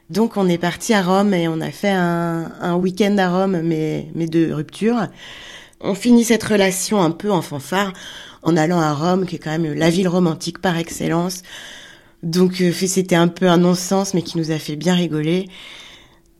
Donc 0.09 0.37
on 0.37 0.49
est 0.49 0.57
parti 0.57 0.95
à 0.95 1.03
Rome 1.03 1.35
et 1.35 1.47
on 1.47 1.61
a 1.61 1.69
fait 1.69 1.91
un, 1.91 2.51
un 2.61 2.73
week-end 2.77 3.15
à 3.19 3.29
Rome, 3.29 3.61
mais, 3.61 4.07
mais 4.15 4.25
de 4.25 4.51
rupture. 4.51 5.05
On 5.81 5.93
finit 5.93 6.23
cette 6.23 6.45
relation 6.45 6.99
un 6.99 7.11
peu 7.11 7.31
en 7.31 7.43
fanfare 7.43 7.93
en 8.41 8.57
allant 8.57 8.79
à 8.79 8.91
Rome, 8.91 9.27
qui 9.27 9.35
est 9.35 9.39
quand 9.39 9.55
même 9.55 9.71
la 9.71 9.91
ville 9.91 10.07
romantique 10.07 10.57
par 10.57 10.77
excellence. 10.77 11.43
Donc 12.23 12.61
euh, 12.61 12.71
c'était 12.71 13.15
un 13.15 13.27
peu 13.27 13.47
un 13.47 13.57
non-sens, 13.57 14.13
mais 14.13 14.21
qui 14.21 14.37
nous 14.37 14.51
a 14.51 14.59
fait 14.59 14.75
bien 14.75 14.95
rigoler. 14.95 15.47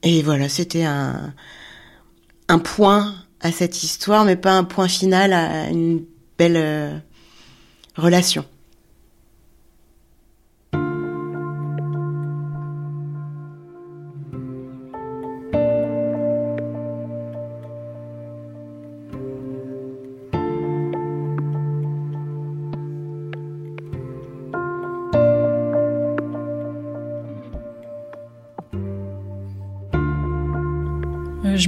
Et 0.04 0.22
voilà, 0.22 0.50
c'était 0.50 0.84
un, 0.84 1.34
un 2.48 2.60
point 2.60 3.16
à 3.42 3.52
cette 3.52 3.84
histoire, 3.84 4.26
mais 4.26 4.36
pas 4.36 4.54
un 4.54 4.64
point 4.64 4.88
final 4.88 5.34
à 5.34 5.70
une 5.70 6.04
belle 6.38 6.58
euh, 6.58 6.98
relation. 7.96 8.46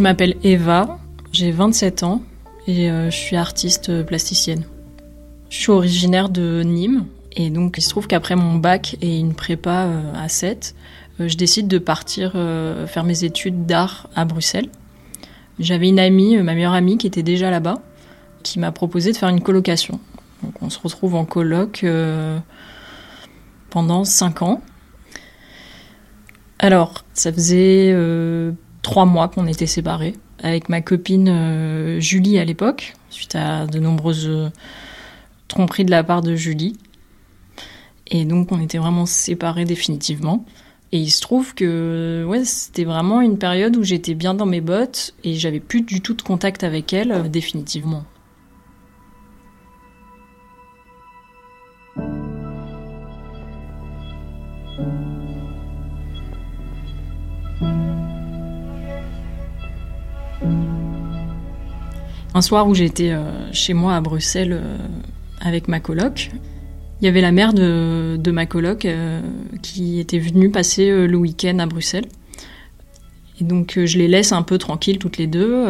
Je 0.02 0.04
m'appelle 0.04 0.36
Eva, 0.44 0.98
j'ai 1.32 1.52
27 1.52 2.02
ans 2.02 2.24
et 2.66 2.90
euh, 2.90 3.12
je 3.12 3.16
suis 3.16 3.36
artiste 3.36 4.04
plasticienne. 4.04 4.64
Je 5.52 5.58
suis 5.58 5.72
originaire 5.72 6.30
de 6.30 6.64
Nîmes 6.64 7.06
et 7.34 7.52
donc 7.52 7.76
il 7.78 7.84
se 7.84 7.90
trouve 7.90 8.08
qu'après 8.08 8.36
mon 8.36 8.56
bac 8.56 8.98
et 9.04 9.20
une 9.20 9.36
prépa 9.36 9.86
euh, 9.86 10.02
à 10.16 10.28
7, 10.28 10.74
euh, 11.20 11.28
je 11.28 11.38
décide 11.38 11.68
de 11.68 11.78
partir 11.78 12.32
faire 12.32 13.04
mes 13.04 13.24
études 13.24 13.68
d'art 13.68 14.10
à 14.16 14.26
Bruxelles. 14.26 14.70
J'avais 15.60 15.90
une 15.90 16.00
amie, 16.00 16.36
ma 16.38 16.56
meilleure 16.56 16.74
amie, 16.74 16.98
qui 16.98 17.06
était 17.06 17.22
déjà 17.22 17.52
là-bas, 17.52 17.76
qui 18.42 18.58
m'a 18.58 18.72
proposé 18.72 19.12
de 19.12 19.18
faire 19.18 19.30
une 19.30 19.42
colocation. 19.42 20.00
Donc 20.42 20.56
on 20.64 20.72
se 20.72 20.80
retrouve 20.80 21.14
en 21.14 21.26
coloc 21.26 21.86
pendant 23.70 24.04
5 24.04 24.42
ans. 24.42 24.64
Alors, 26.58 27.06
ça 27.14 27.32
faisait 27.32 27.94
trois 28.82 29.06
mois 29.06 29.28
qu'on 29.28 29.48
était 29.48 29.68
séparés 29.68 30.16
avec 30.44 30.70
ma 30.70 30.82
copine 30.82 31.30
euh, 31.30 32.00
Julie 32.00 32.40
à 32.40 32.46
l'époque, 32.46 32.94
suite 33.10 33.36
à 33.36 33.68
de 33.68 33.80
nombreuses 33.80 34.28
euh, 34.28 34.50
tromperies 35.48 35.86
de 35.86 35.92
la 35.92 36.04
part 36.04 36.22
de 36.22 36.36
Julie. 36.36 36.78
Et 38.08 38.26
donc 38.26 38.52
on 38.52 38.60
était 38.60 38.78
vraiment 38.78 39.06
séparés 39.06 39.66
définitivement. 39.66 40.46
Et 40.92 41.00
il 41.00 41.10
se 41.10 41.22
trouve 41.22 41.56
que 41.56 42.26
ouais, 42.28 42.44
c'était 42.44 42.84
vraiment 42.84 43.22
une 43.22 43.38
période 43.38 43.78
où 43.78 43.84
j'étais 43.84 44.14
bien 44.14 44.34
dans 44.34 44.46
mes 44.46 44.60
bottes 44.60 45.14
et 45.24 45.36
j'avais 45.36 45.62
plus 45.62 45.82
du 45.82 46.02
tout 46.02 46.14
de 46.14 46.22
contact 46.22 46.64
avec 46.64 46.92
elle 46.92 47.12
euh, 47.12 47.28
définitivement. 47.30 48.04
Un 62.34 62.42
soir 62.42 62.68
où 62.68 62.74
j'étais 62.74 63.12
euh, 63.12 63.52
chez 63.52 63.74
moi 63.74 63.96
à 63.96 64.02
Bruxelles 64.02 64.54
euh, 64.54 64.78
avec 65.42 65.68
ma 65.68 65.82
coloc, 65.82 66.32
il 67.02 67.06
y 67.06 67.08
avait 67.08 67.20
la 67.20 67.34
mère 67.34 67.54
de, 67.54 68.32
ma 68.32 68.46
coloc 68.46 68.86
euh, 68.86 69.22
qui 69.62 70.00
était 70.00 70.20
venue 70.20 70.50
passer 70.50 71.08
le 71.08 71.18
week-end 71.18 71.60
à 71.60 71.66
Bruxelles. 71.66 72.06
Et 73.40 73.44
donc 73.44 73.78
je 73.84 73.98
les 73.98 74.08
laisse 74.08 74.32
un 74.32 74.44
peu 74.44 74.58
tranquilles 74.58 75.00
toutes 75.00 75.18
les 75.18 75.26
deux. 75.26 75.66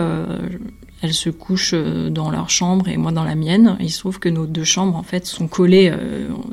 Elles 1.02 1.14
se 1.14 1.30
couchent 1.30 1.74
dans 1.74 2.30
leur 2.30 2.50
chambre 2.50 2.90
et 2.90 2.98
moi 2.98 3.14
dans 3.14 3.24
la 3.24 3.36
mienne. 3.36 3.78
Il 3.80 3.90
se 3.90 4.00
trouve 4.00 4.20
que 4.20 4.28
nos 4.28 4.46
deux 4.46 4.66
chambres 4.66 4.98
en 4.98 5.04
fait 5.04 5.26
sont 5.26 5.48
collées. 5.48 5.90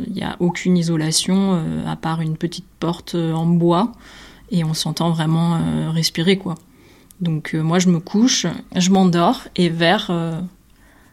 Il 0.07 0.13
n'y 0.13 0.23
a 0.23 0.37
aucune 0.39 0.77
isolation 0.77 1.61
à 1.85 1.97
part 1.97 2.21
une 2.21 2.37
petite 2.37 2.69
porte 2.79 3.17
en 3.17 3.47
bois 3.47 3.91
et 4.53 4.63
on 4.63 4.75
s'entend 4.75 5.11
vraiment 5.11 5.59
respirer 5.93 6.39
quoi. 6.39 6.55
Donc 7.21 7.55
euh, 7.55 7.63
moi 7.63 7.79
je 7.79 7.89
me 7.89 7.99
couche, 7.99 8.47
je 8.77 8.91
m'endors 8.91 9.43
et 9.57 9.69
vers 9.69 10.09
euh, 10.11 10.41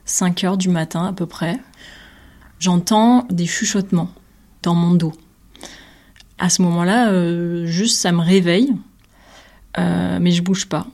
5 0.06 0.44
heures 0.44 0.58
du 0.58 0.70
matin 0.70 1.06
à 1.06 1.14
peu 1.14 1.26
près, 1.26 1.60
j'entends 2.60 3.26
des 3.30 3.48
chuchotements 3.48 4.12
dans 4.62 4.76
mon 4.76 4.94
dos. 4.94 5.14
À 6.38 6.50
ce 6.50 6.62
moment-là, 6.64 7.10
euh, 7.10 7.66
juste 7.66 8.00
ça 8.00 8.12
me 8.12 8.22
réveille, 8.22 8.76
euh, 9.80 10.20
mais 10.22 10.32
je 10.32 10.42
bouge 10.44 10.68
pas. 10.68 10.88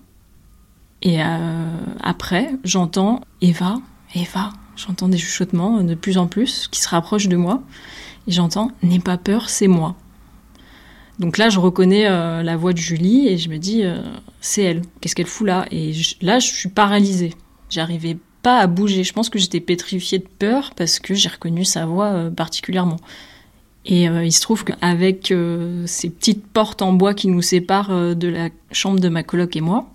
Et 1.04 1.20
après, 1.20 2.52
j'entends 2.64 3.22
Eva, 3.42 3.80
Eva, 4.14 4.52
j'entends 4.76 5.10
des 5.10 5.18
chuchotements 5.18 5.82
de 5.82 5.96
plus 5.96 6.20
en 6.20 6.28
plus 6.28 6.68
qui 6.68 6.80
se 6.80 6.88
rapprochent 6.88 7.28
de 7.28 7.38
moi. 7.38 7.64
Et 8.28 8.32
j'entends 8.32 8.70
N'aie 8.84 9.00
pas 9.00 9.18
peur, 9.18 9.50
c'est 9.50 9.68
moi. 9.68 9.96
Donc 11.22 11.38
là, 11.38 11.50
je 11.50 11.60
reconnais 11.60 12.08
euh, 12.08 12.42
la 12.42 12.58
voix 12.58 12.74
de 12.74 12.80
Julie 12.80 13.28
et 13.28 13.38
je 13.38 13.48
me 13.48 13.58
dis 13.58 13.84
euh, 13.84 14.02
C'est 14.42 14.64
elle, 14.64 14.82
qu'est-ce 15.00 15.14
qu'elle 15.14 15.28
fout 15.28 15.46
là? 15.46 15.68
Et 15.70 15.92
là, 16.20 16.40
je 16.40 16.48
suis 16.48 16.70
paralysée. 16.70 17.36
J'arrivais 17.70 18.18
pas 18.42 18.58
à 18.58 18.66
bouger. 18.66 19.04
Je 19.04 19.14
pense 19.14 19.30
que 19.30 19.38
j'étais 19.38 19.60
pétrifiée 19.60 20.18
de 20.18 20.28
peur 20.40 20.72
parce 20.76 21.00
que 21.00 21.14
j'ai 21.14 21.30
reconnu 21.30 21.64
sa 21.64 21.86
voix 21.86 22.08
euh, 22.08 22.32
particulièrement. 22.32 22.98
Et 23.86 24.04
il 24.04 24.32
se 24.32 24.42
trouve 24.42 24.64
qu'avec 24.64 25.34
ces 25.88 26.10
petites 26.12 26.46
portes 26.46 26.84
en 26.84 26.94
bois 26.94 27.16
qui 27.16 27.28
nous 27.28 27.42
séparent 27.42 28.16
de 28.16 28.28
la 28.28 28.50
chambre 28.72 29.00
de 29.00 29.10
ma 29.10 29.24
coloc 29.24 29.56
et 29.56 29.62
moi, 29.62 29.90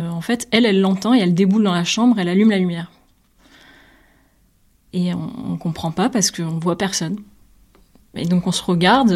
en 0.00 0.20
fait, 0.20 0.46
elle, 0.52 0.64
elle 0.64 0.80
l'entend 0.80 1.14
et 1.14 1.18
elle 1.18 1.34
déboule 1.34 1.64
dans 1.64 1.74
la 1.74 1.82
chambre, 1.82 2.20
elle 2.20 2.28
allume 2.28 2.50
la 2.50 2.58
lumière. 2.58 2.92
Et 4.92 5.12
on, 5.14 5.32
on 5.50 5.56
comprend 5.56 5.90
pas 5.90 6.08
parce 6.10 6.30
qu'on 6.30 6.60
voit 6.60 6.78
personne. 6.78 7.16
Et 8.14 8.24
donc 8.24 8.46
on 8.46 8.52
se 8.52 8.62
regarde, 8.62 9.10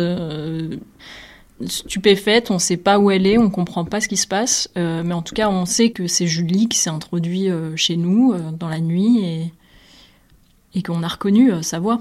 stupéfaite, 1.67 2.51
on 2.51 2.59
sait 2.59 2.77
pas 2.77 2.99
où 2.99 3.11
elle 3.11 3.27
est, 3.27 3.39
on 3.39 3.51
comprend 3.51 3.85
pas 3.85 4.01
ce 4.01 4.09
qui 4.09 4.17
se 4.17 4.27
passe, 4.27 4.71
euh, 4.77 5.03
mais 5.05 5.15
en 5.15 5.23
tout 5.23 5.35
cas 5.35 5.49
on 5.49 5.67
sait 5.67 5.91
que 5.91 6.07
c'est 6.07 6.27
Julie 6.27 6.69
qui 6.69 6.79
s'est 6.79 6.91
introduit 6.91 7.51
euh, 7.51 7.77
chez 7.77 7.97
nous 7.97 8.33
euh, 8.33 8.51
dans 8.53 8.69
la 8.69 8.81
nuit 8.81 9.25
et, 9.25 9.53
et 10.75 10.83
qu'on 10.83 11.03
a 11.03 11.09
reconnu 11.09 11.51
sa 11.63 11.79
voix. 11.79 12.01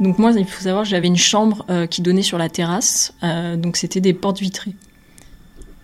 Donc 0.00 0.18
moi, 0.18 0.32
il 0.32 0.46
faut 0.46 0.62
savoir, 0.62 0.84
j'avais 0.84 1.06
une 1.06 1.16
chambre 1.16 1.64
qui 1.88 2.02
donnait 2.02 2.22
sur 2.22 2.36
la 2.36 2.48
terrasse, 2.48 3.14
donc 3.56 3.76
c'était 3.76 4.00
des 4.00 4.14
portes 4.14 4.40
vitrées. 4.40 4.74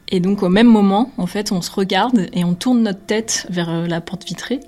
Et 0.09 0.19
donc 0.19 0.43
au 0.43 0.49
même 0.49 0.67
moment, 0.67 1.13
en 1.19 1.27
fait, 1.27 1.53
on 1.53 1.63
se 1.63 1.71
regarde 1.71 2.27
et 2.33 2.43
on 2.43 2.55
tourne 2.55 2.83
notre 2.83 3.05
tête 3.05 3.47
vers 3.49 3.87
la 3.87 4.01
porte 4.01 4.25
vitrée 4.25 4.59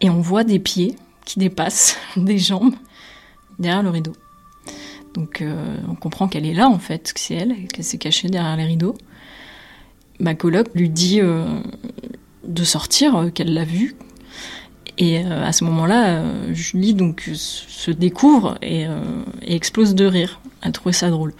et 0.00 0.08
on 0.08 0.20
voit 0.20 0.44
des 0.44 0.58
pieds 0.58 0.96
qui 1.24 1.38
dépassent 1.38 1.96
des 2.16 2.38
jambes 2.38 2.74
derrière 3.58 3.82
le 3.82 3.90
rideau. 3.90 4.12
Donc 5.14 5.42
euh, 5.42 5.76
on 5.88 5.94
comprend 5.94 6.28
qu'elle 6.28 6.44
est 6.44 6.54
là 6.54 6.68
en 6.68 6.78
fait, 6.78 7.12
que 7.12 7.20
c'est 7.20 7.34
elle, 7.34 7.54
qu'elle 7.68 7.84
s'est 7.84 7.98
cachée 7.98 8.28
derrière 8.28 8.56
les 8.56 8.64
rideaux. 8.64 8.96
Ma 10.18 10.34
coloc 10.34 10.68
lui 10.74 10.90
dit 10.90 11.20
euh, 11.20 11.60
de 12.44 12.64
sortir, 12.64 13.16
euh, 13.16 13.30
qu'elle 13.30 13.54
l'a 13.54 13.64
vue. 13.64 13.96
Et 14.96 15.18
à 15.18 15.50
ce 15.50 15.64
moment-là, 15.64 16.22
Julie 16.52 16.94
donc 16.94 17.28
se 17.34 17.90
découvre 17.90 18.56
et, 18.62 18.82
et 19.42 19.56
explose 19.56 19.96
de 19.96 20.04
rire. 20.04 20.40
Elle 20.62 20.70
trouvait 20.70 20.92
ça 20.92 21.10
drôle. 21.10 21.34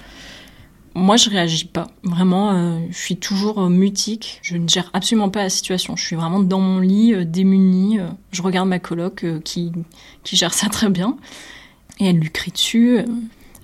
Moi, 0.96 1.16
je 1.16 1.28
réagis 1.28 1.64
pas. 1.64 1.88
Vraiment, 2.04 2.52
euh, 2.52 2.78
je 2.90 2.96
suis 2.96 3.16
toujours 3.16 3.61
euh, 3.61 3.68
mutique. 3.68 4.38
Je 4.42 4.57
ne 4.57 4.68
gère 4.68 4.90
absolument 4.92 5.28
pas 5.28 5.42
la 5.42 5.50
situation. 5.50 5.96
Je 5.96 6.04
suis 6.04 6.14
vraiment 6.14 6.38
dans 6.38 6.61
mon 6.61 6.78
lit, 6.78 7.12
euh, 7.12 7.24
démunie. 7.24 7.98
Euh, 7.98 8.09
je 8.30 8.42
regarde 8.42 8.68
ma 8.68 8.78
coloc 8.78 9.26
qui, 9.42 9.72
qui 10.22 10.37
gère 10.37 10.54
ça 10.54 10.68
très 10.68 10.90
bien. 10.90 11.16
Et 11.98 12.07
elle 12.07 12.18
lui 12.18 12.30
crie 12.30 12.52
dessus. 12.52 13.00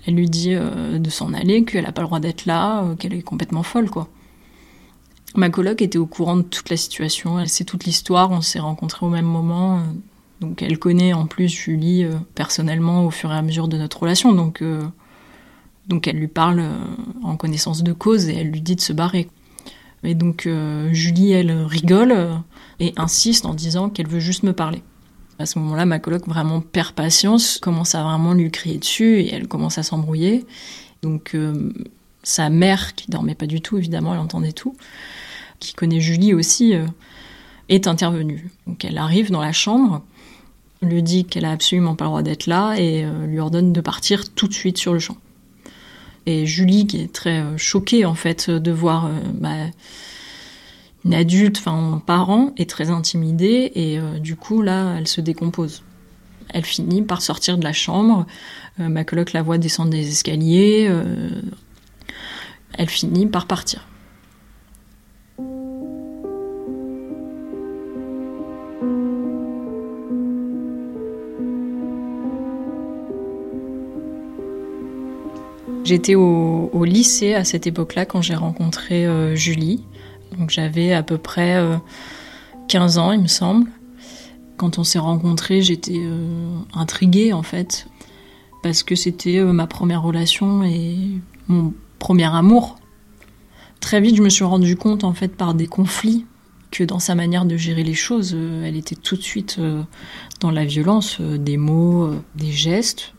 elle 0.05 0.15
lui 0.15 0.29
dit 0.29 0.55
de 0.55 1.09
s'en 1.09 1.33
aller, 1.33 1.63
qu'elle 1.63 1.83
n'a 1.83 1.91
pas 1.91 2.01
le 2.01 2.07
droit 2.07 2.19
d'être 2.19 2.45
là, 2.45 2.95
qu'elle 2.97 3.13
est 3.13 3.21
complètement 3.21 3.63
folle, 3.63 3.89
quoi. 3.89 4.07
Ma 5.35 5.49
coloc 5.49 5.81
était 5.81 5.97
au 5.97 6.05
courant 6.05 6.37
de 6.37 6.41
toute 6.41 6.69
la 6.69 6.77
situation. 6.77 7.39
Elle 7.39 7.49
sait 7.49 7.65
toute 7.65 7.85
l'histoire. 7.85 8.31
On 8.31 8.41
s'est 8.41 8.59
rencontrés 8.59 9.05
au 9.05 9.09
même 9.09 9.25
moment. 9.25 9.83
Donc, 10.39 10.61
elle 10.61 10.79
connaît 10.79 11.13
en 11.13 11.25
plus 11.25 11.49
Julie 11.49 12.05
personnellement 12.35 13.05
au 13.05 13.11
fur 13.11 13.31
et 13.31 13.35
à 13.35 13.41
mesure 13.41 13.67
de 13.67 13.77
notre 13.77 14.01
relation. 14.01 14.33
Donc, 14.33 14.63
donc 15.91 16.07
elle 16.07 16.15
lui 16.15 16.29
parle 16.29 16.61
euh, 16.61 16.73
en 17.21 17.35
connaissance 17.35 17.83
de 17.83 17.91
cause 17.91 18.29
et 18.29 18.35
elle 18.35 18.49
lui 18.49 18.61
dit 18.61 18.75
de 18.75 18.81
se 18.81 18.93
barrer. 18.93 19.27
Et 20.03 20.15
donc 20.15 20.47
euh, 20.47 20.91
Julie, 20.93 21.33
elle 21.33 21.51
rigole 21.51 22.13
euh, 22.13 22.33
et 22.79 22.93
insiste 22.95 23.45
en 23.45 23.53
disant 23.53 23.89
qu'elle 23.89 24.07
veut 24.07 24.21
juste 24.21 24.43
me 24.43 24.53
parler. 24.53 24.81
À 25.37 25.45
ce 25.45 25.59
moment-là, 25.59 25.85
ma 25.85 25.99
coloc 25.99 26.27
vraiment 26.27 26.61
perd 26.61 26.93
patience, 26.93 27.57
commence 27.57 27.93
à 27.93 28.03
vraiment 28.03 28.33
lui 28.33 28.49
crier 28.51 28.77
dessus 28.77 29.19
et 29.19 29.33
elle 29.33 29.47
commence 29.47 29.77
à 29.77 29.83
s'embrouiller. 29.83 30.45
Donc 31.01 31.35
sa 32.21 32.49
mère, 32.49 32.93
qui 32.93 33.09
dormait 33.09 33.33
pas 33.33 33.47
du 33.47 33.59
tout, 33.59 33.79
évidemment, 33.79 34.13
elle 34.13 34.19
entendait 34.19 34.51
tout, 34.51 34.75
qui 35.59 35.73
connaît 35.73 35.99
Julie 35.99 36.35
aussi, 36.35 36.75
est 37.69 37.87
intervenue. 37.87 38.51
Donc 38.67 38.85
elle 38.85 38.99
arrive 38.99 39.31
dans 39.31 39.41
la 39.41 39.51
chambre, 39.51 40.03
lui 40.83 41.01
dit 41.01 41.25
qu'elle 41.25 41.45
a 41.45 41.51
absolument 41.51 41.95
pas 41.95 42.05
le 42.05 42.09
droit 42.09 42.21
d'être 42.21 42.45
là 42.45 42.75
et 42.77 43.03
lui 43.25 43.39
ordonne 43.39 43.73
de 43.73 43.81
partir 43.81 44.31
tout 44.35 44.47
de 44.47 44.53
suite 44.53 44.77
sur 44.77 44.93
le 44.93 44.99
champ. 44.99 45.17
Et 46.25 46.45
Julie, 46.45 46.87
qui 46.87 47.01
est 47.01 47.11
très 47.11 47.39
euh, 47.41 47.57
choquée 47.57 48.05
en 48.05 48.13
fait 48.15 48.49
de 48.49 48.71
voir 48.71 49.07
euh, 49.07 49.09
bah, 49.33 49.67
une 51.03 51.13
adulte, 51.13 51.57
enfin 51.57 51.93
un 51.93 51.97
parent, 51.97 52.53
est 52.57 52.69
très 52.69 52.89
intimidée 52.89 53.71
et 53.75 53.99
euh, 53.99 54.19
du 54.19 54.35
coup 54.35 54.61
là, 54.61 54.95
elle 54.97 55.07
se 55.07 55.21
décompose. 55.21 55.83
Elle 56.53 56.65
finit 56.65 57.01
par 57.01 57.21
sortir 57.21 57.57
de 57.57 57.63
la 57.63 57.73
chambre. 57.73 58.25
Euh, 58.79 58.89
ma 58.89 59.03
coloc 59.03 59.33
la 59.33 59.41
voit 59.41 59.57
descendre 59.57 59.89
des 59.89 60.07
escaliers. 60.09 60.87
euh, 60.89 61.29
elle 62.73 62.89
finit 62.89 63.25
par 63.25 63.47
partir. 63.47 63.87
J'étais 75.91 76.15
au, 76.15 76.85
lycée 76.85 77.33
à 77.33 77.43
cette 77.43 77.67
époque-là 77.67 78.05
quand 78.05 78.21
j'ai 78.21 78.35
rencontré 78.35 79.05
euh, 79.05 79.35
Julie. 79.35 79.83
Donc 80.39 80.49
j'avais 80.49 80.93
à 80.93 81.03
peu 81.03 81.17
près 81.17 81.57
euh, 81.57 81.75
15 82.69 82.97
ans, 82.97 83.11
il 83.11 83.19
me 83.19 83.27
semble. 83.27 83.69
Quand 84.55 84.79
on 84.79 84.85
s'est 84.85 84.99
rencontrés, 84.99 85.61
j'étais 85.61 85.97
euh, 85.97 86.55
intriguée 86.73 87.33
en 87.33 87.43
fait, 87.43 87.87
parce 88.63 88.83
que 88.83 88.95
c'était 88.95 89.39
euh, 89.39 89.51
ma 89.51 89.67
première 89.67 90.01
relation 90.01 90.63
et 90.63 90.95
mon 91.49 91.73
premier 91.99 92.33
amour. 92.33 92.79
Très 93.81 93.99
vite, 93.99 94.15
je 94.15 94.23
me 94.23 94.29
suis 94.29 94.45
rendu 94.45 94.77
compte 94.77 95.03
en 95.03 95.11
fait 95.11 95.35
par 95.35 95.55
des 95.55 95.67
conflits 95.67 96.25
que 96.71 96.85
dans 96.85 96.99
sa 96.99 97.15
manière 97.15 97.43
de 97.43 97.57
gérer 97.57 97.83
les 97.83 97.93
choses, 97.93 98.31
euh, 98.33 98.63
elle 98.65 98.77
était 98.77 98.95
tout 98.95 99.17
de 99.17 99.21
suite 99.21 99.57
euh, 99.59 99.83
dans 100.39 100.51
la 100.51 100.63
violence, 100.63 101.17
euh, 101.19 101.37
des 101.37 101.57
mots, 101.57 102.05
euh, 102.05 102.21
des 102.35 102.53
gestes. 102.53 103.13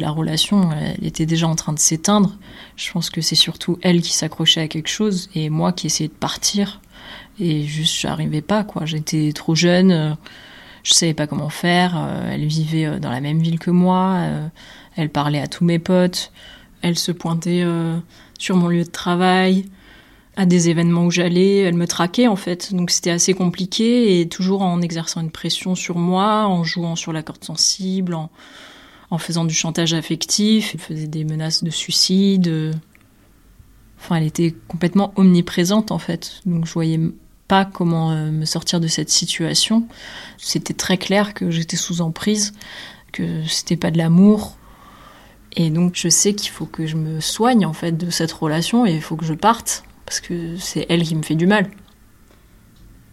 La 0.00 0.10
relation, 0.10 0.70
était 1.02 1.26
déjà 1.26 1.46
en 1.46 1.54
train 1.54 1.74
de 1.74 1.78
s'éteindre. 1.78 2.36
Je 2.76 2.90
pense 2.90 3.10
que 3.10 3.20
c'est 3.20 3.34
surtout 3.34 3.78
elle 3.82 4.00
qui 4.00 4.12
s'accrochait 4.14 4.62
à 4.62 4.68
quelque 4.68 4.88
chose 4.88 5.28
et 5.34 5.50
moi 5.50 5.72
qui 5.72 5.86
essayais 5.86 6.08
de 6.08 6.14
partir. 6.14 6.80
Et 7.38 7.62
juste, 7.64 8.00
j'arrivais 8.00 8.40
pas, 8.40 8.64
quoi. 8.64 8.86
J'étais 8.86 9.32
trop 9.34 9.54
jeune. 9.54 9.90
euh, 9.92 10.14
Je 10.82 10.94
savais 10.94 11.14
pas 11.14 11.26
comment 11.26 11.48
faire. 11.50 11.94
Euh, 11.96 12.30
elle 12.32 12.46
vivait 12.46 12.86
euh, 12.86 12.98
dans 12.98 13.10
la 13.10 13.20
même 13.20 13.40
ville 13.40 13.58
que 13.58 13.70
moi. 13.70 14.18
Elle 14.96 15.10
parlait 15.10 15.40
à 15.40 15.46
tous 15.46 15.64
mes 15.64 15.78
potes. 15.78 16.32
Elle 16.82 16.96
se 16.98 17.12
pointait 17.12 17.64
sur 18.38 18.56
mon 18.56 18.68
lieu 18.68 18.84
de 18.84 18.90
travail, 18.90 19.66
à 20.36 20.46
des 20.46 20.70
événements 20.70 21.04
où 21.04 21.10
j'allais. 21.10 21.58
Elle 21.58 21.74
me 21.74 21.86
traquait 21.86 22.26
en 22.26 22.36
fait. 22.36 22.74
Donc 22.74 22.90
c'était 22.90 23.10
assez 23.10 23.34
compliqué 23.34 24.20
et 24.20 24.28
toujours 24.28 24.62
en 24.62 24.80
exerçant 24.80 25.20
une 25.20 25.30
pression 25.30 25.74
sur 25.74 25.98
moi, 25.98 26.46
en 26.46 26.64
jouant 26.64 26.96
sur 26.96 27.12
la 27.12 27.22
corde 27.22 27.44
sensible, 27.44 28.14
en, 28.14 28.30
en 29.10 29.18
faisant 29.18 29.44
du 29.44 29.54
chantage 29.54 29.92
affectif. 29.92 30.72
Elle 30.74 30.80
faisait 30.80 31.06
des 31.06 31.24
menaces 31.24 31.64
de 31.64 31.70
suicide. 31.70 32.74
Enfin, 33.98 34.16
elle 34.16 34.26
était 34.26 34.54
complètement 34.68 35.12
omniprésente 35.16 35.90
en 35.90 35.98
fait. 35.98 36.40
Donc 36.46 36.66
je 36.66 36.72
voyais 36.72 37.00
pas 37.48 37.64
comment 37.64 38.12
euh, 38.12 38.30
me 38.30 38.44
sortir 38.44 38.80
de 38.80 38.86
cette 38.86 39.10
situation. 39.10 39.86
C'était 40.38 40.74
très 40.74 40.96
clair 40.96 41.34
que 41.34 41.50
j'étais 41.50 41.76
sous 41.76 42.00
emprise, 42.00 42.52
que 43.12 43.44
c'était 43.46 43.76
pas 43.76 43.90
de 43.90 43.98
l'amour. 43.98 44.56
Et 45.56 45.70
donc 45.70 45.94
je 45.96 46.08
sais 46.08 46.34
qu'il 46.34 46.50
faut 46.50 46.66
que 46.66 46.86
je 46.86 46.96
me 46.96 47.20
soigne 47.20 47.66
en 47.66 47.72
fait 47.72 47.92
de 47.92 48.08
cette 48.08 48.32
relation 48.32 48.86
et 48.86 48.94
il 48.94 49.02
faut 49.02 49.16
que 49.16 49.24
je 49.24 49.34
parte 49.34 49.82
parce 50.06 50.20
que 50.20 50.56
c'est 50.58 50.86
elle 50.88 51.02
qui 51.02 51.14
me 51.14 51.22
fait 51.22 51.34
du 51.34 51.46
mal. 51.46 51.68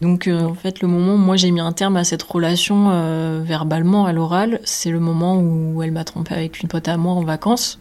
Donc 0.00 0.28
euh, 0.28 0.42
en 0.42 0.54
fait 0.54 0.80
le 0.80 0.88
moment 0.88 1.14
où 1.14 1.18
moi 1.18 1.36
j'ai 1.36 1.50
mis 1.50 1.60
un 1.60 1.72
terme 1.72 1.96
à 1.96 2.04
cette 2.04 2.22
relation 2.22 2.90
euh, 2.90 3.42
verbalement 3.44 4.06
à 4.06 4.12
l'oral, 4.12 4.60
c'est 4.64 4.90
le 4.90 5.00
moment 5.00 5.38
où 5.40 5.82
elle 5.82 5.90
m'a 5.90 6.04
trompé 6.04 6.34
avec 6.34 6.60
une 6.60 6.68
pote 6.68 6.86
à 6.88 6.96
moi 6.96 7.12
en 7.14 7.24
vacances 7.24 7.78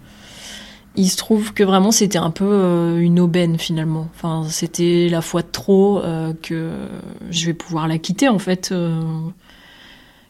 il 0.99 1.09
se 1.09 1.17
trouve 1.17 1.53
que 1.53 1.63
vraiment 1.63 1.91
c'était 1.91 2.17
un 2.17 2.31
peu 2.31 2.49
euh, 2.49 2.97
une 2.97 3.19
aubaine 3.19 3.59
finalement. 3.59 4.09
Enfin, 4.15 4.47
c'était 4.49 5.09
la 5.11 5.21
fois 5.21 5.43
de 5.43 5.47
trop 5.51 6.01
que 6.41 6.71
je 7.29 7.45
vais 7.45 7.53
pouvoir 7.53 7.87
la 7.87 7.99
quitter 7.99 8.27
en 8.29 8.39
fait. 8.39 8.73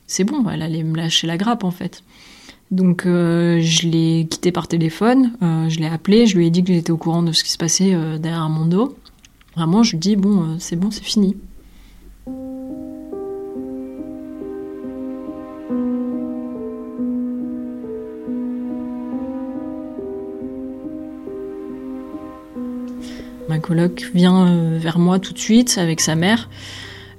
C'est 0.07 0.25
bon, 0.25 0.43
elle 0.49 0.61
allait 0.61 0.83
me 0.83 0.97
lâcher 0.97 1.25
la 1.25 1.37
grappe 1.37 1.63
en 1.63 1.71
fait. 1.71 2.03
Donc 2.69 3.03
je 3.05 3.87
l'ai 3.87 4.27
quittée 4.29 4.51
par 4.51 4.67
téléphone, 4.67 5.31
je 5.41 5.79
l'ai 5.79 5.87
appelée, 5.87 6.25
je 6.25 6.37
lui 6.37 6.47
ai 6.47 6.49
dit 6.49 6.65
que 6.65 6.73
j'étais 6.73 6.91
au 6.91 6.97
courant 6.97 7.23
de 7.23 7.31
ce 7.31 7.45
qui 7.45 7.51
se 7.53 7.57
passait 7.57 7.95
derrière 8.19 8.49
mon 8.49 8.65
dos. 8.65 8.97
Vraiment, 9.55 9.83
je 9.83 9.91
lui 9.91 9.99
dis 9.99 10.17
bon, 10.17 10.57
c'est 10.59 10.75
bon, 10.75 10.91
c'est 10.91 11.05
fini. 11.05 11.37
Coloc 23.67 24.09
vient 24.13 24.47
euh, 24.47 24.77
vers 24.79 24.97
moi 24.97 25.19
tout 25.19 25.33
de 25.33 25.39
suite 25.39 25.77
avec 25.77 25.99
sa 25.99 26.15
mère, 26.15 26.49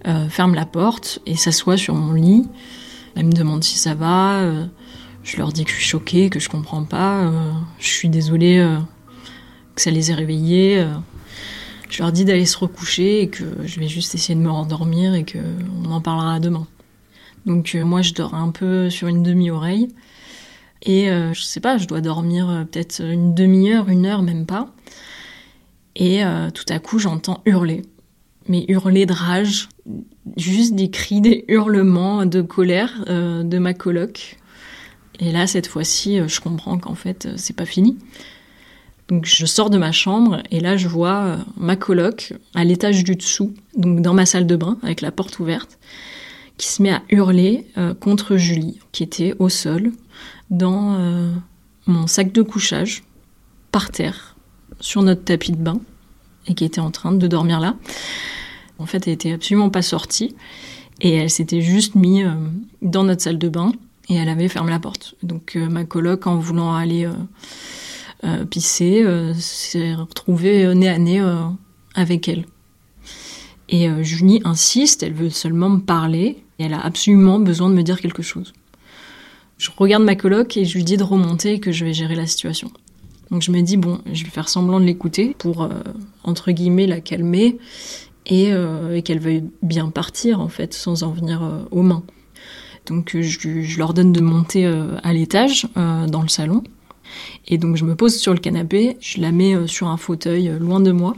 euh, 0.07 0.29
ferme 0.31 0.55
la 0.55 0.65
porte 0.65 1.21
et 1.27 1.37
s'assoit 1.37 1.77
sur 1.77 1.95
mon 1.95 2.15
lit. 2.15 2.49
Elle 3.17 3.27
me 3.27 3.33
demande 3.33 3.63
si 3.63 3.77
ça 3.77 3.95
va. 3.95 4.37
Euh, 4.37 4.65
je 5.25 5.37
leur 5.37 5.53
dis 5.53 5.65
que 5.65 5.71
je 5.71 5.77
suis 5.77 5.85
choquée, 5.85 6.31
que 6.31 6.41
je 6.41 6.49
comprends 6.49 6.85
pas. 6.85 7.31
je 7.79 7.87
suis 7.87 8.09
désolée 8.09 8.67
que 9.75 9.83
ça 9.83 9.91
les 9.91 10.11
ait 10.11 10.15
réveillés. 10.15 10.87
je 11.91 12.03
leur 12.03 12.13
dis 12.13 12.25
d'aller 12.25 12.47
se 12.47 12.57
recoucher 12.57 13.21
et 13.21 13.29
que 13.29 13.45
je 13.63 13.79
vais 13.79 13.89
juste 13.89 14.15
essayer 14.15 14.35
de 14.35 14.41
me 14.41 14.51
rendormir 14.51 15.13
et 15.13 15.25
que 15.25 15.37
on 15.85 15.91
en 15.91 16.01
parlera 16.01 16.41
demain. 16.41 16.67
Donc 17.45 17.77
moi 17.85 18.01
je 18.01 18.15
dors 18.15 18.33
un 18.33 18.51
peu 18.53 18.89
sur 18.89 19.09
une 19.09 19.23
demi-oreille 19.23 19.89
et 20.81 21.09
je 21.11 21.43
sais 21.43 21.61
pas, 21.61 21.77
je 21.77 21.87
dois 21.87 22.01
dormir 22.01 22.65
peut-être 22.73 23.03
une 23.03 23.35
demi-heure, 23.35 23.91
une 23.91 24.07
heure, 24.07 24.23
même 24.23 24.47
pas. 24.47 24.73
Et 25.99 26.25
euh, 26.25 26.51
tout 26.51 26.65
à 26.69 26.79
coup, 26.79 26.99
j'entends 26.99 27.43
hurler. 27.45 27.83
Mais 28.47 28.65
hurler 28.69 29.05
de 29.05 29.13
rage, 29.13 29.69
juste 30.37 30.75
des 30.75 30.91
cris, 30.91 31.21
des 31.21 31.45
hurlements 31.49 32.25
de 32.25 32.41
colère 32.41 33.05
euh, 33.09 33.43
de 33.43 33.59
ma 33.59 33.75
coloc. 33.75 34.39
Et 35.21 35.33
là, 35.33 35.47
cette 35.47 35.67
fois-ci, 35.67 36.19
euh, 36.19 36.29
je 36.29 36.41
comprends 36.41 36.79
qu'en 36.79 36.95
fait, 36.95 37.29
c'est 37.37 37.55
pas 37.55 37.67
fini. 37.67 37.99
Donc 39.09 39.25
je 39.27 39.45
sors 39.45 39.71
de 39.71 39.79
ma 39.79 39.91
chambre 39.91 40.43
et 40.51 40.61
là 40.61 40.77
je 40.77 40.87
vois 40.87 41.39
ma 41.57 41.77
coloc 41.77 42.35
à 42.55 42.63
l'étage 42.63 43.05
du 43.05 43.17
dessous, 43.17 43.55
donc 43.75 44.03
dans 44.03 44.13
ma 44.13 44.27
salle 44.27 44.47
de 44.47 44.55
bain 44.55 44.77
avec 44.83 45.01
la 45.01 45.11
porte 45.11 45.39
ouverte, 45.39 45.79
qui 46.59 46.69
se 46.69 46.83
met 46.83 46.91
à 46.91 47.01
hurler 47.09 47.67
contre 48.01 48.37
Julie, 48.37 48.81
qui 48.93 49.03
était 49.03 49.35
au 49.39 49.49
sol 49.49 49.93
dans 50.51 50.99
mon 51.87 52.07
sac 52.07 52.33
de 52.33 52.43
couchage, 52.43 53.03
par 53.73 53.91
terre, 53.91 54.37
sur 54.79 55.01
notre 55.01 55.25
tapis 55.25 55.53
de 55.53 55.57
bain 55.57 55.81
et 56.49 56.55
qui 56.55 56.65
était 56.65 56.81
en 56.81 56.91
train 56.91 57.13
de 57.13 57.27
dormir 57.27 57.61
là. 57.61 57.77
En 58.79 58.87
fait, 58.87 59.07
elle 59.07 59.15
était 59.15 59.33
absolument 59.33 59.71
pas 59.71 59.83
sortie 59.83 60.35
et 61.01 61.15
elle 61.15 61.31
s'était 61.31 61.61
juste 61.61 61.95
mise 61.95 62.27
euh, 62.27 62.35
dans 62.83 63.05
notre 63.05 63.23
salle 63.23 63.39
de 63.39 63.49
bain 63.49 63.73
et 64.09 64.15
elle 64.15 64.29
avait 64.29 64.49
fermé 64.49 64.71
la 64.71 64.79
porte. 64.79 65.15
Donc 65.23 65.57
euh, 65.57 65.69
ma 65.69 65.85
coloc, 65.85 66.27
en 66.27 66.39
voulant 66.39 66.75
aller 66.75 67.09
euh, 68.25 68.45
pisser, 68.47 69.05
s'est 69.35 69.95
retrouvée 69.95 70.75
nez 70.75 70.89
à 70.89 70.99
nez 70.99 71.23
avec 71.95 72.29
elle. 72.29 72.47
Et 73.69 73.87
Julie 74.03 74.41
insiste, 74.45 75.03
elle 75.03 75.13
veut 75.13 75.29
seulement 75.29 75.69
me 75.69 75.81
parler 75.81 76.43
et 76.59 76.65
elle 76.65 76.75
a 76.75 76.81
absolument 76.81 77.39
besoin 77.39 77.69
de 77.69 77.75
me 77.75 77.83
dire 77.83 78.01
quelque 78.01 78.23
chose. 78.23 78.55
Je 79.59 79.71
regarde 79.77 80.05
ma 80.05 80.17
coloc 80.17 80.57
et 80.57 80.65
je 80.65 80.75
lui 80.75 80.85
dis 80.85 80.97
de 80.97 81.03
remonter 81.03 81.55
et 81.55 81.61
que 81.61 81.71
je 81.71 81.85
vais 81.85 81.93
gérer 81.93 82.15
la 82.15 82.27
situation. 82.27 82.73
Donc 83.31 83.43
je 83.43 83.51
me 83.51 83.61
dis, 83.61 83.77
bon, 83.77 84.01
je 84.11 84.25
vais 84.25 84.31
faire 84.31 84.49
semblant 84.49 84.81
de 84.81 84.85
l'écouter 84.85 85.35
pour, 85.39 85.63
euh, 85.63 85.71
entre 86.25 86.51
guillemets, 86.53 86.87
la 86.87 87.01
calmer 87.01 87.59
et, 88.27 88.53
euh, 88.53 89.01
qu'elle 89.03 89.21
veuille 89.21 89.45
bien 89.63 89.91
partir, 89.91 90.41
en 90.41 90.49
fait, 90.49 90.75
sans 90.75 91.03
en 91.03 91.11
venir 91.11 91.43
euh, 91.43 91.63
aux 91.71 91.83
mains. 91.83 92.03
Donc 92.87 93.17
je, 93.21 93.79
leur 93.79 93.93
donne 93.93 94.13
de 94.13 94.23
monter 94.23 94.65
à 95.03 95.13
l'étage, 95.13 95.67
dans 95.75 96.23
le 96.23 96.29
salon. 96.29 96.63
Et 97.47 97.59
donc 97.59 97.77
je 97.77 97.85
me 97.85 97.95
pose 97.95 98.17
sur 98.17 98.33
le 98.33 98.39
canapé, 98.39 98.97
je 99.01 99.21
la 99.21 99.31
mets 99.31 99.67
sur 99.67 99.89
un 99.89 99.99
fauteuil 99.99 100.51
loin 100.59 100.81
de 100.81 100.91
moi. 100.91 101.15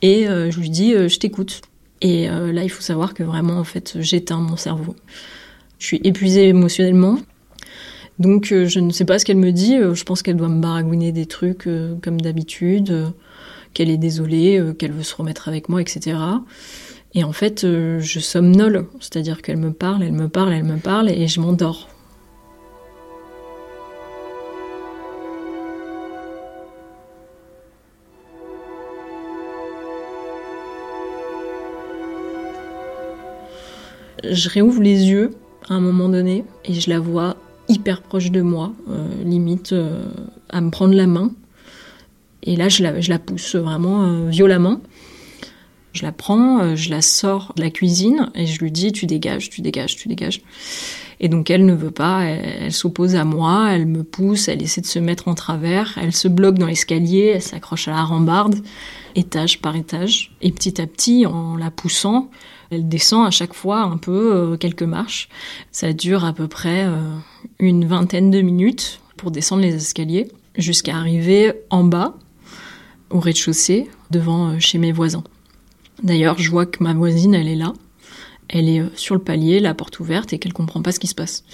Et 0.00 0.24
je 0.24 0.58
lui 0.58 0.68
dis, 0.68 0.94
je 0.94 1.16
t'écoute. 1.16 1.60
Et 2.00 2.26
là, 2.26 2.64
il 2.64 2.68
faut 2.70 2.82
savoir 2.82 3.14
que 3.14 3.22
vraiment, 3.22 3.56
en 3.56 3.62
fait, 3.62 3.98
j'éteins 4.00 4.40
mon 4.40 4.56
cerveau. 4.56 4.96
Je 5.78 5.86
suis 5.86 6.00
épuisée 6.02 6.48
émotionnellement, 6.48 7.20
donc 8.18 8.52
euh, 8.52 8.66
je 8.66 8.80
ne 8.80 8.90
sais 8.90 9.04
pas 9.04 9.18
ce 9.18 9.24
qu'elle 9.24 9.36
me 9.36 9.52
dit. 9.52 9.76
Euh, 9.76 9.94
je 9.94 10.04
pense 10.04 10.22
qu'elle 10.22 10.36
doit 10.36 10.48
me 10.48 10.60
baragouiner 10.60 11.12
des 11.12 11.26
trucs 11.26 11.66
euh, 11.66 11.94
comme 12.02 12.20
d'habitude, 12.20 13.12
qu'elle 13.74 13.90
est 13.90 13.98
désolée, 13.98 14.62
qu'elle 14.78 14.92
veut 14.92 15.02
se 15.02 15.14
remettre 15.14 15.48
avec 15.48 15.68
moi, 15.68 15.80
etc. 15.80 16.18
Et 17.14 17.24
en 17.24 17.32
fait, 17.32 17.66
je 17.66 18.20
somnole, 18.20 18.86
c'est-à-dire 19.00 19.42
qu'elle 19.42 19.58
me 19.58 19.72
parle, 19.72 20.02
elle 20.02 20.12
me 20.12 20.28
parle, 20.28 20.52
elle 20.52 20.64
me 20.64 20.78
parle, 20.78 21.10
et 21.10 21.26
je 21.26 21.40
m'endors. 21.40 21.88
Je 34.24 34.48
réouvre 34.48 34.80
les 34.80 35.10
yeux 35.10 35.34
à 35.68 35.74
un 35.74 35.80
moment 35.80 36.08
donné 36.08 36.44
et 36.64 36.74
je 36.74 36.88
la 36.88 37.00
vois 37.00 37.36
hyper 37.68 38.02
proche 38.02 38.30
de 38.30 38.42
moi, 38.42 38.72
euh, 38.90 39.24
limite 39.24 39.72
euh, 39.72 40.04
à 40.50 40.60
me 40.60 40.70
prendre 40.70 40.94
la 40.94 41.06
main. 41.06 41.30
Et 42.42 42.56
là, 42.56 42.68
je 42.68 42.82
la, 42.82 43.18
pousse 43.18 43.54
vraiment 43.54 44.04
euh, 44.04 44.28
violemment. 44.28 44.80
Je 45.92 46.04
la 46.04 46.12
prends, 46.12 46.74
je 46.74 46.88
la 46.88 47.02
sors 47.02 47.52
de 47.54 47.62
la 47.62 47.70
cuisine 47.70 48.30
et 48.34 48.46
je 48.46 48.58
lui 48.60 48.72
dis 48.72 48.92
tu 48.92 49.04
dégages, 49.04 49.50
tu 49.50 49.60
dégages, 49.60 49.94
tu 49.94 50.08
dégages. 50.08 50.40
Et 51.20 51.28
donc 51.28 51.50
elle 51.50 51.66
ne 51.66 51.74
veut 51.74 51.90
pas, 51.90 52.24
elle, 52.24 52.72
s'oppose 52.72 53.14
à 53.14 53.24
moi, 53.24 53.68
elle 53.70 53.84
me 53.84 54.02
pousse, 54.02 54.48
elle 54.48 54.62
essaie 54.62 54.80
de 54.80 54.86
se 54.86 54.98
mettre 54.98 55.28
en 55.28 55.34
travers, 55.34 55.98
elle 56.00 56.14
se 56.14 56.28
bloque 56.28 56.56
dans 56.56 56.66
l'escalier, 56.66 57.32
elle 57.34 57.42
s'accroche 57.42 57.88
à 57.88 57.90
la 57.90 58.04
rambarde, 58.04 58.56
étage 59.16 59.60
par 59.60 59.76
étage. 59.76 60.34
Et 60.40 60.50
petit 60.50 60.80
à 60.80 60.86
petit, 60.86 61.26
en 61.26 61.56
la 61.56 61.70
poussant, 61.70 62.30
elle 62.72 62.88
descend 62.88 63.26
à 63.26 63.30
chaque 63.30 63.54
fois 63.54 63.80
un 63.80 63.96
peu 63.96 64.56
quelques 64.58 64.82
marches. 64.82 65.28
Ça 65.70 65.92
dure 65.92 66.24
à 66.24 66.32
peu 66.32 66.48
près 66.48 66.86
une 67.58 67.84
vingtaine 67.84 68.30
de 68.30 68.40
minutes 68.40 69.00
pour 69.16 69.30
descendre 69.30 69.62
les 69.62 69.74
escaliers 69.74 70.28
jusqu'à 70.56 70.96
arriver 70.96 71.52
en 71.70 71.84
bas, 71.84 72.14
au 73.10 73.20
rez-de-chaussée, 73.20 73.88
devant 74.10 74.50
euh, 74.50 74.58
chez 74.58 74.78
mes 74.78 74.92
voisins. 74.92 75.24
D'ailleurs, 76.02 76.38
je 76.38 76.50
vois 76.50 76.66
que 76.66 76.82
ma 76.82 76.94
voisine, 76.94 77.34
elle 77.34 77.48
est 77.48 77.56
là. 77.56 77.72
Elle 78.48 78.68
est 78.68 78.80
euh, 78.80 78.88
sur 78.94 79.14
le 79.14 79.20
palier, 79.20 79.60
la 79.60 79.74
porte 79.74 80.00
ouverte, 80.00 80.32
et 80.32 80.38
qu'elle 80.38 80.52
comprend 80.52 80.82
pas 80.82 80.92
ce 80.92 81.00
qui 81.00 81.06
se 81.06 81.14
passe. 81.14 81.44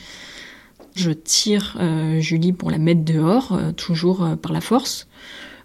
Je 0.94 1.11
tire 1.11 1.76
euh, 1.81 2.20
Julie 2.20 2.52
pour 2.52 2.70
la 2.70 2.78
mettre 2.78 3.04
dehors, 3.04 3.59
toujours 3.76 4.37
par 4.40 4.52
la 4.52 4.61
force, 4.61 5.07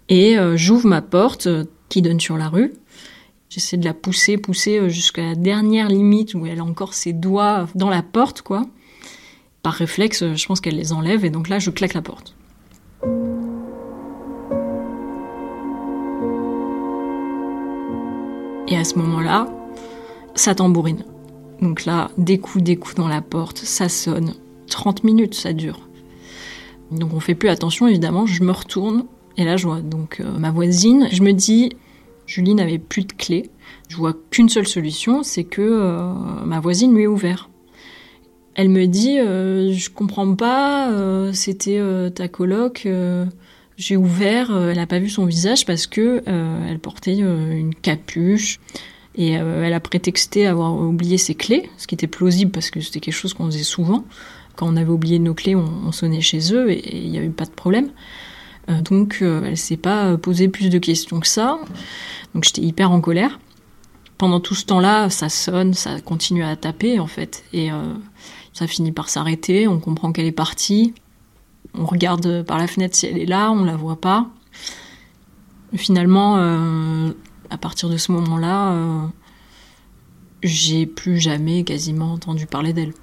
et 0.08 0.36
j'ouvre 0.54 0.86
ma 0.86 1.00
porte 1.00 1.48
qui 1.88 2.02
donne 2.02 2.20
sur 2.20 2.36
la 2.36 2.48
rue. 2.48 2.74
J'essaie 3.54 3.76
de 3.76 3.84
la 3.84 3.94
pousser, 3.94 4.36
pousser 4.36 4.90
jusqu'à 4.90 5.22
la 5.22 5.34
dernière 5.36 5.88
limite 5.88 6.34
où 6.34 6.44
elle 6.44 6.58
a 6.58 6.64
encore 6.64 6.92
ses 6.92 7.12
doigts 7.12 7.68
dans 7.76 7.88
la 7.88 8.02
porte, 8.02 8.42
quoi 8.42 8.66
par 9.64 9.72
réflexe, 9.72 10.34
je 10.34 10.46
pense 10.46 10.60
qu'elle 10.60 10.76
les 10.76 10.92
enlève 10.92 11.24
et 11.24 11.30
donc 11.30 11.48
là, 11.48 11.58
je 11.58 11.70
claque 11.70 11.94
la 11.94 12.02
porte. 12.02 12.36
Et 18.68 18.76
à 18.76 18.84
ce 18.84 18.98
moment-là, 18.98 19.48
ça 20.34 20.54
tambourine. 20.54 21.04
Donc 21.62 21.86
là, 21.86 22.10
des 22.18 22.38
coups, 22.38 22.62
des 22.62 22.76
coups 22.76 22.94
dans 22.94 23.08
la 23.08 23.22
porte, 23.22 23.56
ça 23.58 23.88
sonne. 23.88 24.34
30 24.68 25.02
minutes, 25.02 25.34
ça 25.34 25.54
dure. 25.54 25.88
Donc 26.90 27.14
on 27.14 27.20
fait 27.20 27.34
plus 27.34 27.48
attention, 27.48 27.88
évidemment. 27.88 28.26
Je 28.26 28.42
me 28.42 28.52
retourne 28.52 29.04
et 29.38 29.44
là, 29.44 29.56
je 29.56 29.66
vois 29.66 29.80
donc 29.80 30.20
euh, 30.20 30.38
ma 30.38 30.50
voisine. 30.50 31.08
Je 31.10 31.22
me 31.22 31.32
dis, 31.32 31.70
Julie 32.26 32.54
n'avait 32.54 32.78
plus 32.78 33.04
de 33.04 33.12
clé. 33.12 33.50
Je 33.88 33.96
vois 33.96 34.14
qu'une 34.30 34.48
seule 34.48 34.66
solution, 34.66 35.22
c'est 35.22 35.44
que 35.44 35.62
euh, 35.62 36.12
ma 36.44 36.60
voisine 36.60 36.94
lui 36.94 37.04
ait 37.04 37.06
ouvert. 37.06 37.50
Elle 38.54 38.68
me 38.68 38.86
dit, 38.86 39.18
euh, 39.18 39.72
je 39.72 39.90
comprends 39.90 40.34
pas, 40.34 40.90
euh, 40.92 41.32
c'était 41.32 41.80
ta 42.14 42.28
coloc. 42.28 42.88
j'ai 43.76 43.96
ouvert, 43.96 44.56
elle 44.56 44.76
n'a 44.76 44.86
pas 44.86 45.00
vu 45.00 45.08
son 45.08 45.26
visage 45.26 45.66
parce 45.66 45.86
que 45.86 46.22
elle 46.26 46.78
portait 46.78 47.16
une 47.16 47.74
capuche 47.74 48.60
et 49.16 49.32
elle 49.32 49.72
a 49.72 49.80
prétexté 49.80 50.46
avoir 50.46 50.74
oublié 50.76 51.18
ses 51.18 51.34
clés, 51.34 51.68
ce 51.76 51.86
qui 51.86 51.94
était 51.94 52.06
plausible 52.06 52.52
parce 52.52 52.70
que 52.70 52.80
c'était 52.80 53.00
quelque 53.00 53.14
chose 53.14 53.34
qu'on 53.34 53.46
faisait 53.46 53.64
souvent. 53.64 54.04
Quand 54.56 54.68
on 54.68 54.76
avait 54.76 54.90
oublié 54.90 55.18
nos 55.18 55.34
clés, 55.34 55.56
on, 55.56 55.68
on 55.86 55.90
sonnait 55.90 56.20
chez 56.20 56.54
eux 56.54 56.70
et 56.70 56.96
il 56.96 57.10
n'y 57.10 57.18
avait 57.18 57.28
pas 57.28 57.44
de 57.44 57.50
problème. 57.50 57.90
Donc 58.68 59.18
elle 59.20 59.56
s'est 59.56 59.76
pas 59.76 60.16
posé 60.16 60.48
plus 60.48 60.70
de 60.70 60.78
questions 60.78 61.20
que 61.20 61.28
ça. 61.28 61.58
Donc 62.34 62.44
j'étais 62.44 62.62
hyper 62.62 62.90
en 62.90 63.00
colère. 63.00 63.38
Pendant 64.18 64.40
tout 64.40 64.54
ce 64.54 64.64
temps-là, 64.64 65.10
ça 65.10 65.28
sonne, 65.28 65.74
ça 65.74 66.00
continue 66.00 66.44
à 66.44 66.56
taper 66.56 66.98
en 66.98 67.06
fait 67.06 67.44
et 67.52 67.70
ça 68.54 68.68
finit 68.68 68.92
par 68.92 69.08
s'arrêter, 69.10 69.68
on 69.68 69.80
comprend 69.80 70.12
qu'elle 70.12 70.26
est 70.26 70.32
partie. 70.32 70.94
On 71.74 71.84
regarde 71.84 72.44
par 72.44 72.56
la 72.56 72.68
fenêtre 72.68 72.96
si 72.96 73.06
elle 73.06 73.18
est 73.18 73.26
là, 73.26 73.50
on 73.50 73.64
la 73.64 73.76
voit 73.76 74.00
pas. 74.00 74.28
Finalement, 75.74 76.36
euh, 76.38 77.10
à 77.50 77.58
partir 77.58 77.88
de 77.88 77.96
ce 77.96 78.12
moment-là, 78.12 78.72
euh, 78.72 79.06
j'ai 80.44 80.86
plus 80.86 81.18
jamais 81.18 81.64
quasiment 81.64 82.12
entendu 82.12 82.46
parler 82.46 82.72
d'elle. 82.72 82.94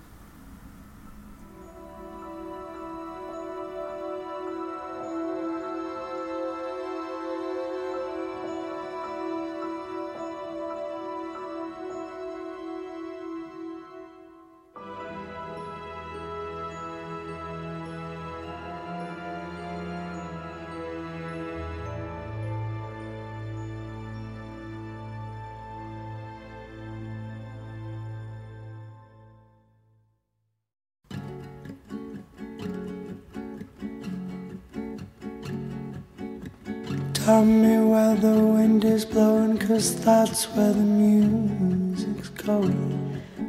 Tell 37.26 37.46
me 37.46 37.78
where 37.78 38.16
the 38.16 38.40
wind 38.44 38.84
is 38.84 39.06
blowing, 39.06 39.58
cause 39.60 39.96
that's 40.04 40.48
where 40.56 40.74
the 40.74 40.80
music's 40.80 42.30
going. 42.30 42.74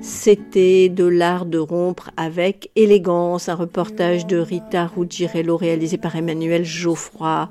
C'était 0.02 0.90
de 0.90 1.04
l'art 1.06 1.46
de 1.46 1.58
rompre 1.58 2.11
avec 2.18 2.70
élégance, 2.76 3.48
un 3.48 3.54
reportage 3.54 4.26
de 4.26 4.37
Rita 4.37 4.88
Ruggiero 4.88 5.56
réalisé 5.56 5.96
par 5.96 6.16
Emmanuel 6.16 6.64
Geoffroy. 6.64 7.48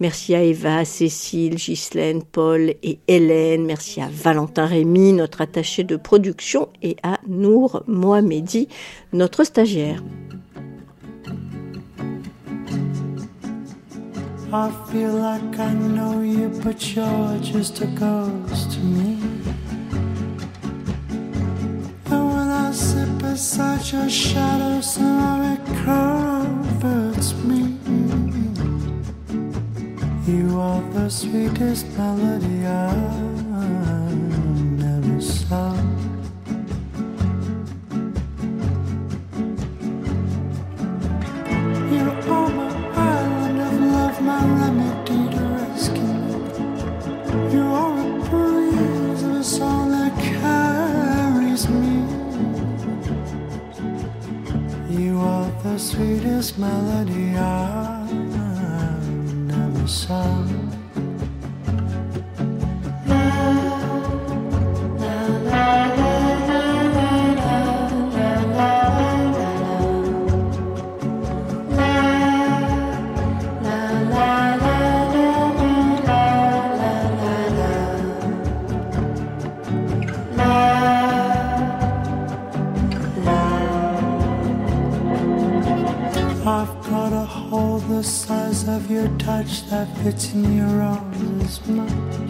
Merci 0.00 0.34
à 0.34 0.42
Eva, 0.42 0.86
Cécile, 0.86 1.56
Ghislaine, 1.56 2.22
Paul 2.22 2.74
et 2.82 3.00
Hélène. 3.06 3.66
Merci 3.66 4.00
à 4.00 4.08
Valentin 4.10 4.64
Rémy, 4.64 5.12
notre 5.12 5.42
attaché 5.42 5.84
de 5.84 5.96
production, 5.96 6.68
et 6.82 6.96
à 7.02 7.18
Nour 7.26 7.82
Mohamedi, 7.88 8.68
notre 9.12 9.44
stagiaire. 9.44 10.02
I 14.50 14.70
feel 14.90 15.12
like 15.12 15.58
I 15.58 15.74
know 15.74 16.22
you, 16.22 16.48
but 16.64 16.96
you're 16.96 17.38
just 17.40 17.82
a 17.82 17.86
ghost 17.86 18.72
to 18.72 18.78
me. 18.78 19.20
And 22.06 22.32
when 22.32 22.48
I 22.48 22.72
sit 22.72 23.18
beside 23.18 23.92
your 23.92 24.08
shadow, 24.08 24.80
somehow 24.80 25.52
it 25.52 25.66
comforts 25.84 27.34
me. 27.44 27.76
You 30.26 30.58
are 30.58 30.80
the 30.92 31.10
sweetest 31.10 31.86
melody 31.98 32.66
I 32.66 33.37
sweetest 56.48 56.58
melody 56.58 57.36
I 57.36 58.06
never 59.46 59.86
saw. 59.86 60.67
That 89.70 89.88
fits 89.98 90.32
in 90.34 90.56
your 90.56 90.82
arms 90.82 91.42
as 91.42 91.66
much. 91.68 92.27